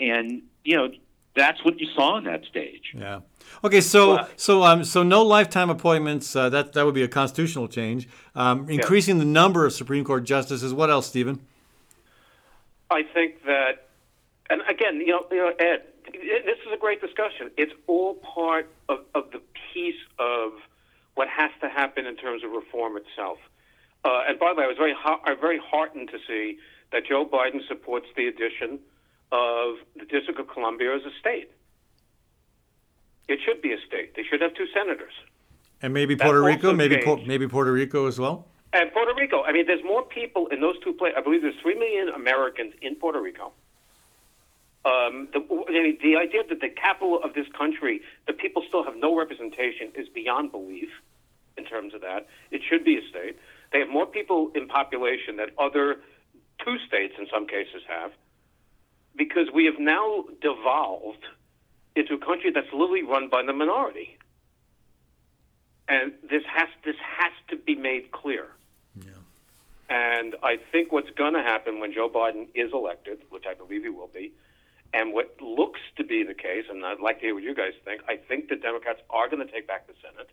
[0.00, 0.88] And you know,
[1.34, 2.94] that's what you saw on that stage.
[2.94, 3.20] Yeah.
[3.62, 3.80] Okay.
[3.80, 6.34] So so um so no lifetime appointments.
[6.34, 8.08] Uh, that that would be a constitutional change.
[8.34, 10.74] Um, increasing the number of Supreme Court justices.
[10.74, 11.40] What else, Stephen?
[12.90, 13.88] I think that,
[14.50, 15.82] and again, you know, you know, Ed,
[16.12, 17.50] this is a great discussion.
[17.56, 19.40] It's all part of, of the
[19.72, 20.52] piece of
[21.14, 23.38] what has to happen in terms of reform itself.
[24.04, 26.58] Uh, and by the way, I was very, ha- I'm very heartened to see
[26.92, 28.78] that Joe Biden supports the addition
[29.32, 31.50] of the District of Columbia as a state.
[33.28, 34.14] It should be a state.
[34.16, 35.12] They should have two senators.
[35.82, 36.72] And maybe That Puerto Rico.
[36.72, 37.26] Maybe changed.
[37.26, 38.46] maybe Puerto Rico as well.
[38.72, 39.42] And Puerto Rico.
[39.42, 41.16] I mean, there's more people in those two places.
[41.18, 43.52] I believe there's three million Americans in Puerto Rico.
[44.84, 48.84] Um, the, I mean, the idea that the capital of this country, the people still
[48.84, 50.88] have no representation, is beyond belief.
[51.56, 53.38] In terms of that, it should be a state.
[53.72, 56.00] They have more people in population than other
[56.64, 58.10] two states, in some cases, have,
[59.16, 61.24] because we have now devolved
[61.96, 64.18] into a country that's literally run by the minority.
[65.88, 68.48] And this has this has to be made clear.
[69.88, 73.82] And I think what's going to happen when Joe Biden is elected, which I believe
[73.82, 74.32] he will be,
[74.94, 77.72] and what looks to be the case, and I'd like to hear what you guys
[77.84, 80.30] think, I think the Democrats are going to take back the Senate.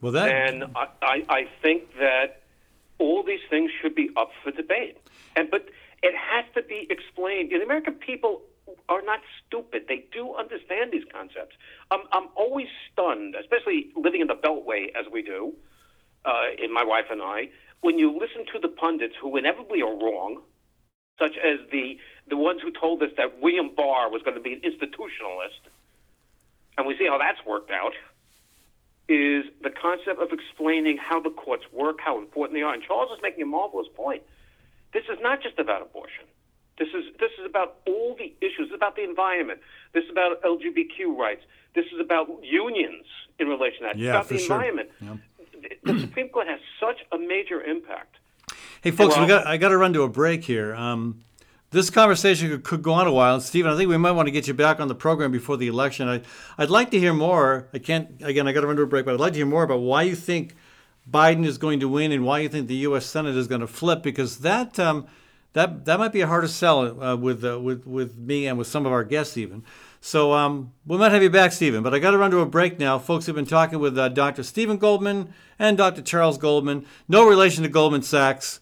[0.00, 2.42] Well, that And I, I, I think that
[2.98, 4.98] all these things should be up for debate.
[5.36, 5.68] And but
[6.02, 7.50] it has to be explained.
[7.50, 8.42] The American people
[8.88, 9.84] are not stupid.
[9.88, 11.56] They do understand these concepts.
[11.90, 15.54] I'm, I'm always stunned, especially living in the Beltway as we do,
[16.24, 17.50] uh, in my wife and I,
[17.80, 20.42] when you listen to the pundits who inevitably are wrong,
[21.18, 21.98] such as the
[22.28, 25.60] the ones who told us that William Barr was going to be an institutionalist,
[26.78, 27.92] and we see how that's worked out
[29.08, 32.72] is the concept of explaining how the courts work, how important they are.
[32.72, 34.22] And Charles is making a marvelous point.
[34.92, 36.24] This is not just about abortion.
[36.80, 38.68] This is this is about all the issues.
[38.68, 39.60] It's about the environment.
[39.92, 41.42] This is about LGBTQ rights.
[41.74, 43.04] This is about unions
[43.38, 43.98] in relation to that.
[43.98, 44.56] Yeah, it's about the sure.
[44.56, 44.88] environment.
[45.84, 48.16] The the Supreme Court has such a major impact.
[48.80, 50.74] Hey, folks, we Well- got I got to run to a break here.
[50.74, 51.20] Um,
[51.70, 54.26] this conversation could, could go on a while, and Stephen, I think we might want
[54.26, 56.08] to get you back on the program before the election.
[56.08, 56.22] I,
[56.58, 57.68] I'd like to hear more.
[57.74, 58.48] I can't again.
[58.48, 60.02] I got to run to a break, but I'd like to hear more about why
[60.04, 60.56] you think
[61.08, 63.04] Biden is going to win and why you think the U.S.
[63.04, 65.06] Senate is going to flip, because that um,
[65.52, 68.66] that that might be a harder sell uh, with uh, with with me and with
[68.66, 69.64] some of our guests even.
[70.00, 71.82] So um, we might have you back, Stephen.
[71.82, 72.98] But I got to run to a break now.
[72.98, 74.42] Folks have been talking with uh, Dr.
[74.42, 76.00] Stephen Goldman and Dr.
[76.02, 76.86] Charles Goldman.
[77.06, 78.60] No relation to Goldman Sachs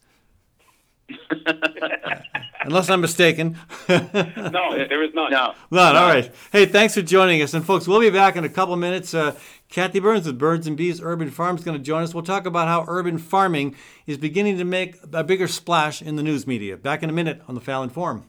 [2.63, 3.59] unless I'm mistaken.
[3.89, 5.31] No, there is none.
[5.31, 5.97] No, None.
[5.97, 6.33] All right.
[6.53, 7.55] Hey, thanks for joining us.
[7.55, 9.15] And folks, we'll be back in a couple minutes.
[9.15, 9.35] Uh,
[9.69, 12.15] Kathy Byrnes with Birds and Bees Urban Farms is going to join us.
[12.15, 16.23] We'll talk about how urban farming is beginning to make a bigger splash in the
[16.23, 16.77] news media.
[16.77, 18.25] Back in a minute on the Fallon Forum.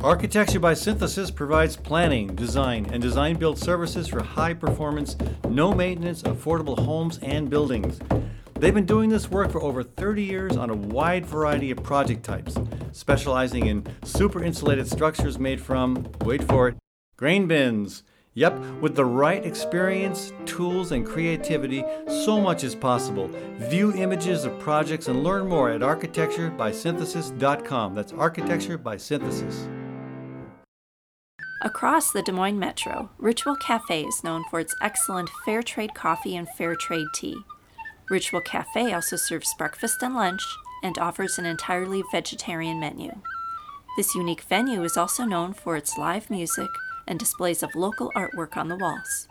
[0.00, 5.16] Architecture by Synthesis provides planning, design, and design build services for high performance,
[5.48, 7.98] no maintenance, affordable homes and buildings.
[8.58, 12.24] They've been doing this work for over 30 years on a wide variety of project
[12.24, 12.56] types,
[12.90, 16.74] specializing in super insulated structures made from, wait for it,
[17.16, 18.02] grain bins.
[18.34, 21.84] Yep, with the right experience, tools, and creativity,
[22.24, 23.30] so much is possible.
[23.58, 27.94] View images of projects and learn more at architecturebysynthesis.com.
[27.94, 29.68] That's architecture by synthesis.
[31.62, 36.36] Across the Des Moines Metro, Ritual Cafe is known for its excellent fair trade coffee
[36.36, 37.36] and fair trade tea.
[38.10, 40.42] Ritual Cafe also serves breakfast and lunch
[40.82, 43.12] and offers an entirely vegetarian menu.
[43.96, 46.70] This unique venue is also known for its live music
[47.06, 49.28] and displays of local artwork on the walls.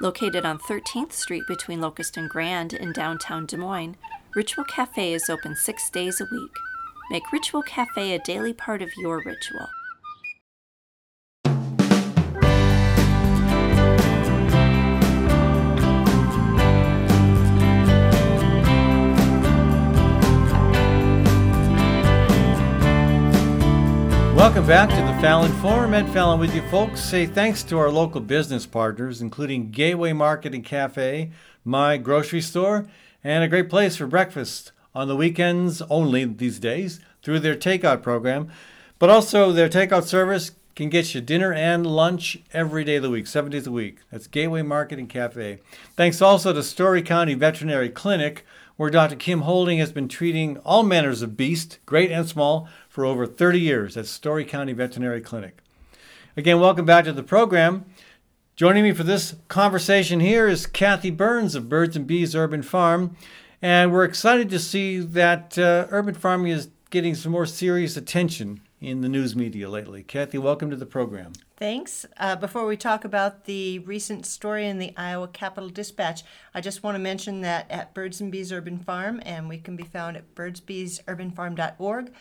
[0.00, 3.96] Located on 13th Street between Locust and Grand in downtown Des Moines,
[4.34, 6.56] Ritual Cafe is open six days a week.
[7.10, 9.68] Make Ritual Cafe a daily part of your ritual.
[24.60, 25.94] Welcome back to the Fallon Forum.
[25.94, 27.00] Ed Fallon with you, folks.
[27.00, 31.30] Say thanks to our local business partners, including Gateway Market and Cafe,
[31.64, 32.86] My Grocery Store,
[33.24, 38.02] and a great place for breakfast on the weekends only these days through their takeout
[38.02, 38.50] program.
[38.98, 43.10] But also their takeout service can get you dinner and lunch every day of the
[43.10, 44.00] week, seven days a week.
[44.12, 45.60] That's Gateway Market and Cafe.
[45.96, 48.44] Thanks also to Story County Veterinary Clinic,
[48.76, 49.16] where Dr.
[49.16, 53.60] Kim Holding has been treating all manners of beasts, great and small, for over 30
[53.60, 55.62] years at Story County Veterinary Clinic.
[56.36, 57.84] Again, welcome back to the program.
[58.56, 63.16] Joining me for this conversation here is Kathy Byrnes of Birds and Bees Urban Farm.
[63.62, 68.60] And we're excited to see that uh, urban farming is getting some more serious attention
[68.80, 70.02] in the news media lately.
[70.02, 71.32] Kathy, welcome to the program.
[71.56, 72.06] Thanks.
[72.16, 76.24] Uh, before we talk about the recent story in the Iowa Capital Dispatch,
[76.54, 79.76] I just want to mention that at Birds and Bees Urban Farm, and we can
[79.76, 82.12] be found at birdsbeesurbanfarm.org.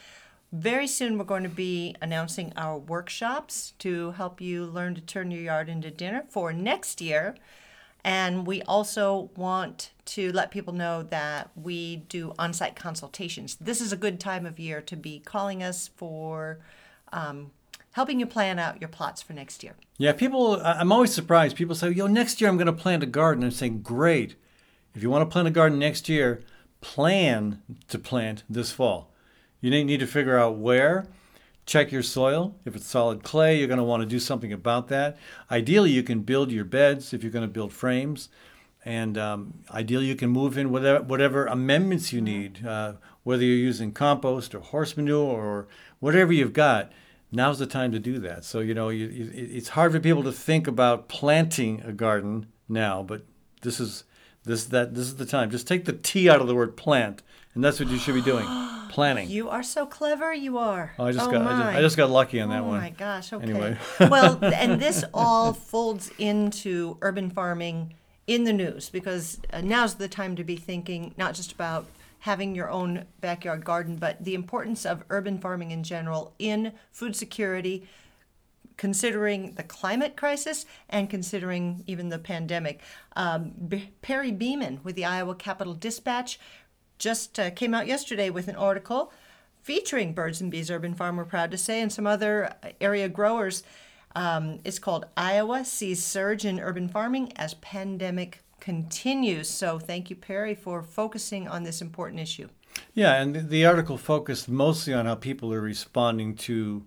[0.51, 5.29] Very soon, we're going to be announcing our workshops to help you learn to turn
[5.29, 7.35] your yard into dinner for next year.
[8.03, 13.57] And we also want to let people know that we do on site consultations.
[13.61, 16.59] This is a good time of year to be calling us for
[17.13, 17.51] um,
[17.91, 19.75] helping you plan out your plots for next year.
[19.97, 21.57] Yeah, people, I'm always surprised.
[21.57, 23.43] People say, yo, next year I'm going to plant a garden.
[23.43, 24.35] I'm saying, great.
[24.95, 26.41] If you want to plant a garden next year,
[26.81, 29.11] plan to plant this fall.
[29.61, 31.07] You need to figure out where
[31.69, 32.55] Check your soil.
[32.65, 35.17] If it's solid clay, you're going to want to do something about that.
[35.51, 38.29] Ideally, you can build your beds if you're going to build frames.
[38.83, 43.55] And um, ideally, you can move in whatever, whatever amendments you need, uh, whether you're
[43.55, 45.67] using compost or horse manure or
[45.99, 46.91] whatever you've got.
[47.31, 48.45] Now's the time to do that.
[48.45, 52.47] So, you know, you, you, it's hard for people to think about planting a garden
[52.67, 53.25] now, but
[53.61, 54.05] this is
[54.43, 55.51] this that this is the time.
[55.51, 57.21] Just take the T out of the word plant,
[57.53, 58.47] and that's what you should be doing.
[58.89, 59.29] planning.
[59.29, 60.33] You are so clever.
[60.33, 60.93] You are.
[60.99, 62.77] Oh, I just oh got I just, I just, got lucky on that oh one.
[62.77, 63.31] Oh my gosh.
[63.31, 63.43] Okay.
[63.43, 63.77] Anyway.
[63.99, 67.93] well, and this all folds into urban farming
[68.27, 71.87] in the news because uh, now's the time to be thinking not just about
[72.19, 77.15] having your own backyard garden, but the importance of urban farming in general in food
[77.15, 77.87] security,
[78.77, 82.81] considering the climate crisis and considering even the pandemic.
[83.15, 83.53] Um,
[84.01, 86.39] Perry Beeman with the Iowa Capital Dispatch
[86.99, 89.11] just uh, came out yesterday with an article
[89.61, 93.63] featuring Birds and Bees Urban Farm, we're proud to say, and some other area growers.
[94.15, 99.49] Um, it's called Iowa Sees Surge in Urban Farming as Pandemic Continues.
[99.49, 102.49] So thank you, Perry, for focusing on this important issue.
[102.93, 106.85] Yeah, and the article focused mostly on how people are responding to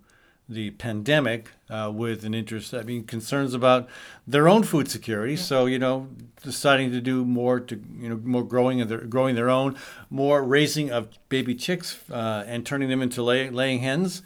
[0.49, 3.87] the pandemic uh, with an interest, I mean, concerns about
[4.27, 5.35] their own food security.
[5.35, 6.09] So, you know,
[6.43, 9.77] deciding to do more to, you know, more growing of their, growing their own,
[10.09, 14.21] more raising of baby chicks uh, and turning them into lay, laying hens.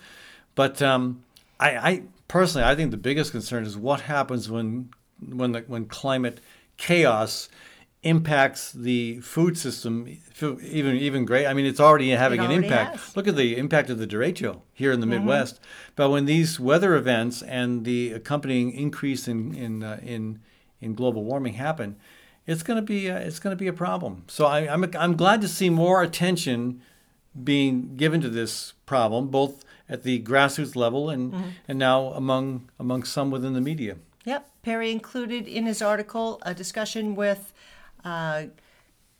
[0.56, 1.24] But um,
[1.60, 4.90] I, I personally, I think the biggest concern is what happens when,
[5.24, 6.40] when, the, when climate
[6.78, 7.50] chaos
[8.04, 10.08] impacts the food system
[10.40, 11.48] even even great.
[11.48, 12.98] I mean, it's already having it an impact.
[12.98, 13.16] Has.
[13.16, 15.26] Look at the impact of the derecho here in the mm-hmm.
[15.26, 15.60] Midwest.
[15.96, 20.40] But when these weather events and the accompanying increase in in uh, in
[20.80, 21.96] in global warming happen,
[22.46, 24.24] it's going to be uh, it's going to be a problem.
[24.28, 26.82] So I, I'm I'm glad to see more attention
[27.44, 31.50] being given to this problem, both at the grassroots level and mm-hmm.
[31.68, 33.98] and now among among some within the media.
[34.26, 37.54] Yep, Perry included in his article a discussion with
[38.08, 38.48] uh,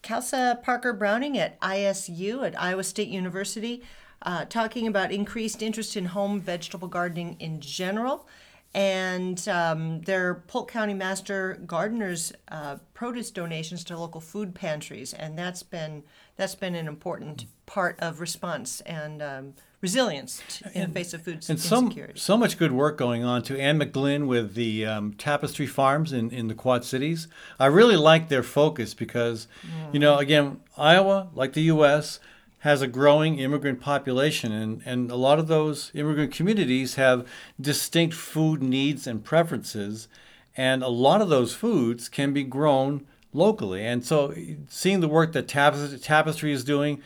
[0.02, 3.84] Kelsey Parker Browning at ISU at Iowa State University,
[4.22, 8.28] uh, talking about increased interest in home vegetable gardening in general.
[8.74, 15.38] And um, their Polk County Master Gardeners uh, produce donations to local food pantries, and
[15.38, 16.04] that's been
[16.36, 20.42] that's been an important part of response and um, resilience
[20.74, 22.20] in and, the face of food and insecurity.
[22.20, 26.12] So, so much good work going on to Ann McGlynn with the um, Tapestry Farms
[26.12, 27.28] in, in the Quad Cities.
[27.60, 29.94] I really like their focus because, mm.
[29.94, 32.20] you know, again, Iowa, like the U.S.,
[32.62, 37.28] has a growing immigrant population, and, and a lot of those immigrant communities have
[37.62, 40.08] distinct food needs and preferences,
[40.56, 43.86] and a lot of those foods can be grown locally.
[43.86, 44.34] And so,
[44.68, 47.02] seeing the work that Tapestry is doing,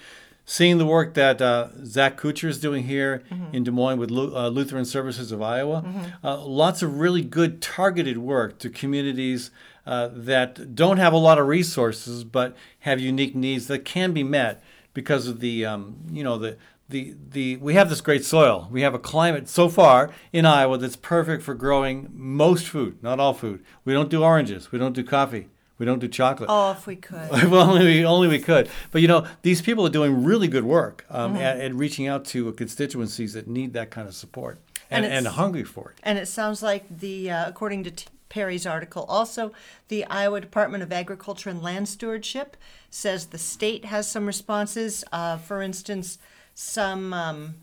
[0.51, 3.55] seeing the work that uh, Zach Kucher is doing here mm-hmm.
[3.55, 5.81] in Des Moines with Lu- uh, Lutheran Services of Iowa.
[5.81, 6.27] Mm-hmm.
[6.27, 9.49] Uh, lots of really good targeted work to communities
[9.85, 14.23] uh, that don't have a lot of resources but have unique needs that can be
[14.23, 14.61] met
[14.93, 16.57] because of the um, you know the
[16.89, 18.67] the, the we have this great soil.
[18.69, 23.21] We have a climate so far in Iowa that's perfect for growing most food, not
[23.21, 23.63] all food.
[23.85, 24.69] We don't do oranges.
[24.69, 25.47] We don't do coffee.
[25.81, 26.47] We don't do chocolate.
[26.47, 27.27] Oh, if we could.
[27.49, 28.69] well, only, only we could.
[28.91, 31.41] But you know, these people are doing really good work um, mm-hmm.
[31.41, 34.59] at, at, reaching out to constituencies that need that kind of support
[34.91, 35.97] and, and, and hungry for it.
[36.03, 39.53] And it sounds like the, uh, according to t- Perry's article, also
[39.87, 42.57] the Iowa Department of Agriculture and Land Stewardship
[42.91, 45.03] says the state has some responses.
[45.11, 46.19] Uh, for instance,
[46.53, 47.55] some um,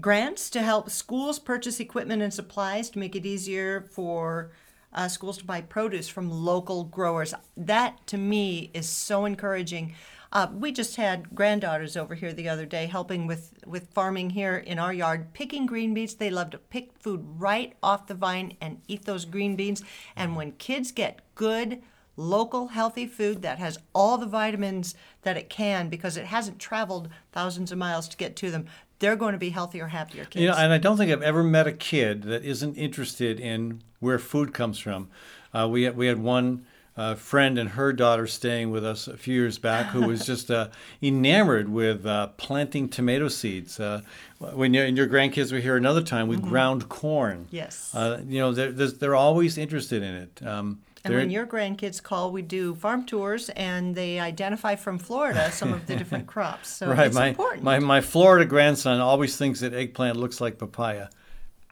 [0.00, 4.50] grants to help schools purchase equipment and supplies to make it easier for
[4.92, 7.34] uh, schools to buy produce from local growers.
[7.56, 9.94] That to me is so encouraging.
[10.32, 14.56] Uh, we just had granddaughters over here the other day helping with, with farming here
[14.56, 16.14] in our yard, picking green beans.
[16.14, 19.82] They love to pick food right off the vine and eat those green beans.
[20.14, 21.82] And when kids get good,
[22.16, 27.08] local, healthy food that has all the vitamins that it can because it hasn't traveled
[27.32, 28.66] thousands of miles to get to them,
[29.00, 30.42] they're going to be healthier, happier kids.
[30.42, 33.82] You know, and I don't think I've ever met a kid that isn't interested in
[33.98, 35.08] where food comes from.
[35.52, 36.64] Uh, we had, we had one
[36.96, 40.50] uh, friend and her daughter staying with us a few years back who was just
[40.50, 40.68] uh,
[41.02, 43.80] enamored with uh, planting tomato seeds.
[43.80, 44.02] Uh,
[44.38, 47.48] when you and your grandkids were here another time, we ground corn.
[47.50, 47.94] Yes.
[47.94, 50.46] Uh, you know, they're, they're, they're always interested in it.
[50.46, 54.98] Um, And they're- when your grandkids call, we do farm tours and they identify from
[54.98, 56.68] Florida some of the different crops.
[56.68, 57.62] So right, it's my, important.
[57.62, 61.08] my my Florida grandson always thinks that eggplant looks like papaya.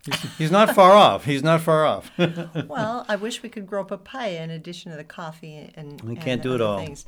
[0.07, 1.25] He's, he's not far off.
[1.27, 2.11] He's not far off.
[2.67, 6.43] well, I wish we could grow papaya in addition to the coffee and We can't
[6.43, 6.79] do it all.
[6.79, 7.05] Things.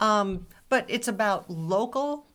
[0.00, 2.25] Um, but it's about local,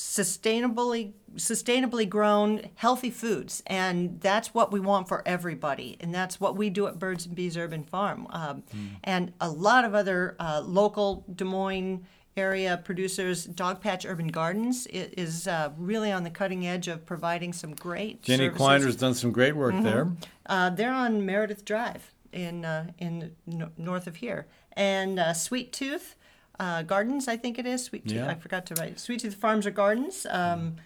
[0.00, 5.96] sustainably sustainably grown, healthy foods, and that's what we want for everybody.
[6.00, 8.64] And that's what we do at Birds and Bees Urban Farm, um,
[9.04, 12.04] and a lot of other uh, local Des Moines
[12.36, 13.46] area producers.
[13.46, 18.22] Dogpatch Urban Gardens is uh, really on the cutting edge of providing some great.
[18.22, 18.58] Jenny services.
[18.58, 20.10] Quiner's done some great work there.
[20.46, 25.72] Uh, they're on Meredith Drive in uh, in no- north of here, and uh, Sweet
[25.72, 26.16] Tooth
[26.60, 27.84] uh, Gardens, I think it is.
[27.84, 28.16] Sweet Tooth.
[28.18, 28.28] Yeah.
[28.28, 29.00] I forgot to write.
[29.00, 30.26] Sweet Tooth Farms or Gardens.
[30.30, 30.76] Um,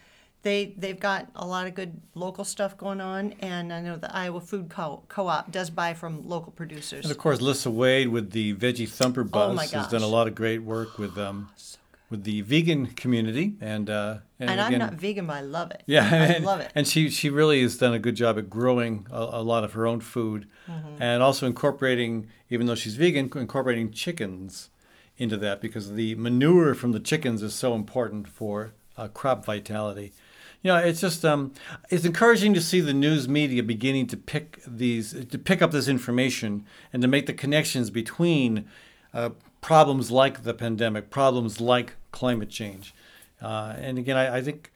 [0.42, 4.14] they they've got a lot of good local stuff going on, and I know the
[4.14, 7.04] Iowa Food Co- Co-op does buy from local producers.
[7.04, 10.06] And of course, Lissa Wade with the Veggie Thumper Bus Oh has done a.
[10.06, 11.48] Lot of great work with um,
[12.10, 15.82] with the vegan community, and uh, and, and I'm not vegan, but I love it.
[15.86, 16.70] yeah, I and, love it.
[16.74, 19.72] And she she really has done a good job at growing a, a lot of
[19.72, 21.02] her own food, Mm-hmm.
[21.02, 24.70] and also incorporating, even though she's vegan, incorporating chickens
[25.16, 30.12] into that because the manure from the chickens is so important for uh, crop vitality.
[30.62, 31.52] You know, it's just um,
[31.90, 35.88] it's encouraging to see the news media beginning to pick these to pick up this
[35.88, 38.66] information and to make the connections between
[39.12, 42.94] uh, problems like the pandemic, problems like climate change.
[43.42, 44.72] Uh, and again, I, I think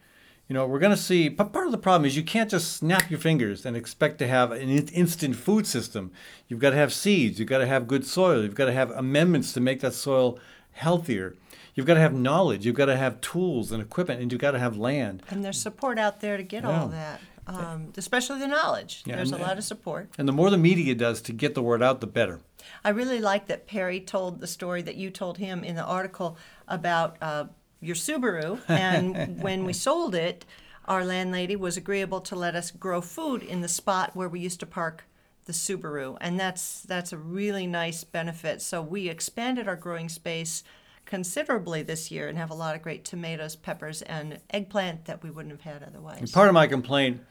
[0.48, 1.28] you know we're going to see.
[1.28, 4.26] But part of the problem is you can't just snap your fingers and expect to
[4.26, 6.10] have an instant food system.
[6.48, 7.38] You've got to have seeds.
[7.38, 8.42] You've got to have good soil.
[8.42, 10.38] You've got to have amendments to make that soil
[10.72, 11.34] healthier.
[11.74, 12.66] You've got to have knowledge.
[12.66, 15.22] You've got to have tools and equipment, and you've got to have land.
[15.30, 19.02] and there's support out there to get all that, um, especially the knowledge.
[19.06, 20.08] Yeah, there's a lot of support.
[20.18, 22.40] And the more the media does to get the word out, the better.
[22.84, 26.36] I really like that Perry told the story that you told him in the article
[26.66, 27.44] about uh,
[27.80, 28.60] your Subaru.
[28.68, 30.44] And when we sold it,
[30.86, 34.60] our landlady was agreeable to let us grow food in the spot where we used
[34.60, 35.04] to park
[35.44, 36.16] the Subaru.
[36.20, 38.62] And that's that's a really nice benefit.
[38.62, 40.62] So we expanded our growing space
[41.04, 45.30] considerably this year and have a lot of great tomatoes, peppers, and eggplant that we
[45.30, 46.30] wouldn't have had otherwise.
[46.30, 47.22] Part of my complaint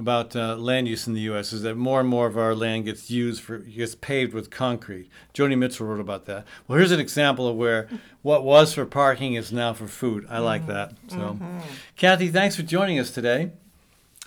[0.00, 1.52] about uh, land use in the U.S.
[1.52, 5.10] is that more and more of our land gets used for gets paved with concrete.
[5.34, 6.46] Joni Mitchell wrote about that.
[6.66, 7.86] Well, here's an example of where
[8.22, 10.26] what was for parking is now for food.
[10.28, 10.94] I like that.
[11.08, 11.38] So,
[11.96, 13.52] Kathy, thanks for joining us today.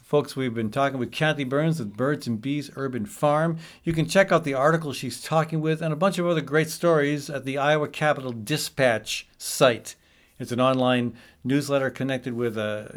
[0.04, 3.58] Folks, we've been talking with Kathy Byrnes with Birds and Bees Urban Farm.
[3.84, 6.70] You can check out the article she's talking with and a bunch of other great
[6.70, 9.96] stories at the Iowa Capital Dispatch site.
[10.40, 12.88] It's an online newsletter connected with uh,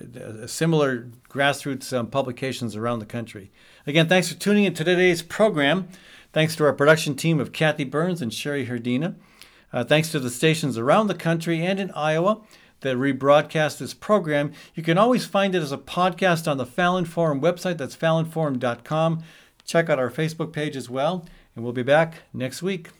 [0.43, 3.51] a similar grassroots um, publications around the country.
[3.87, 5.89] Again, thanks for tuning in to today's program.
[6.33, 9.15] Thanks to our production team of Kathy Byrnes and Sherry Herdina.
[9.73, 12.41] Uh, thanks to the stations around the country and in Iowa
[12.81, 14.53] that rebroadcast this program.
[14.75, 17.79] You can always find it as a podcast on the Fallon Forum website.
[17.79, 19.23] That's fallonforum.com.
[19.65, 21.27] Check out our Facebook page as well.
[21.55, 22.91] And we'll be back next week.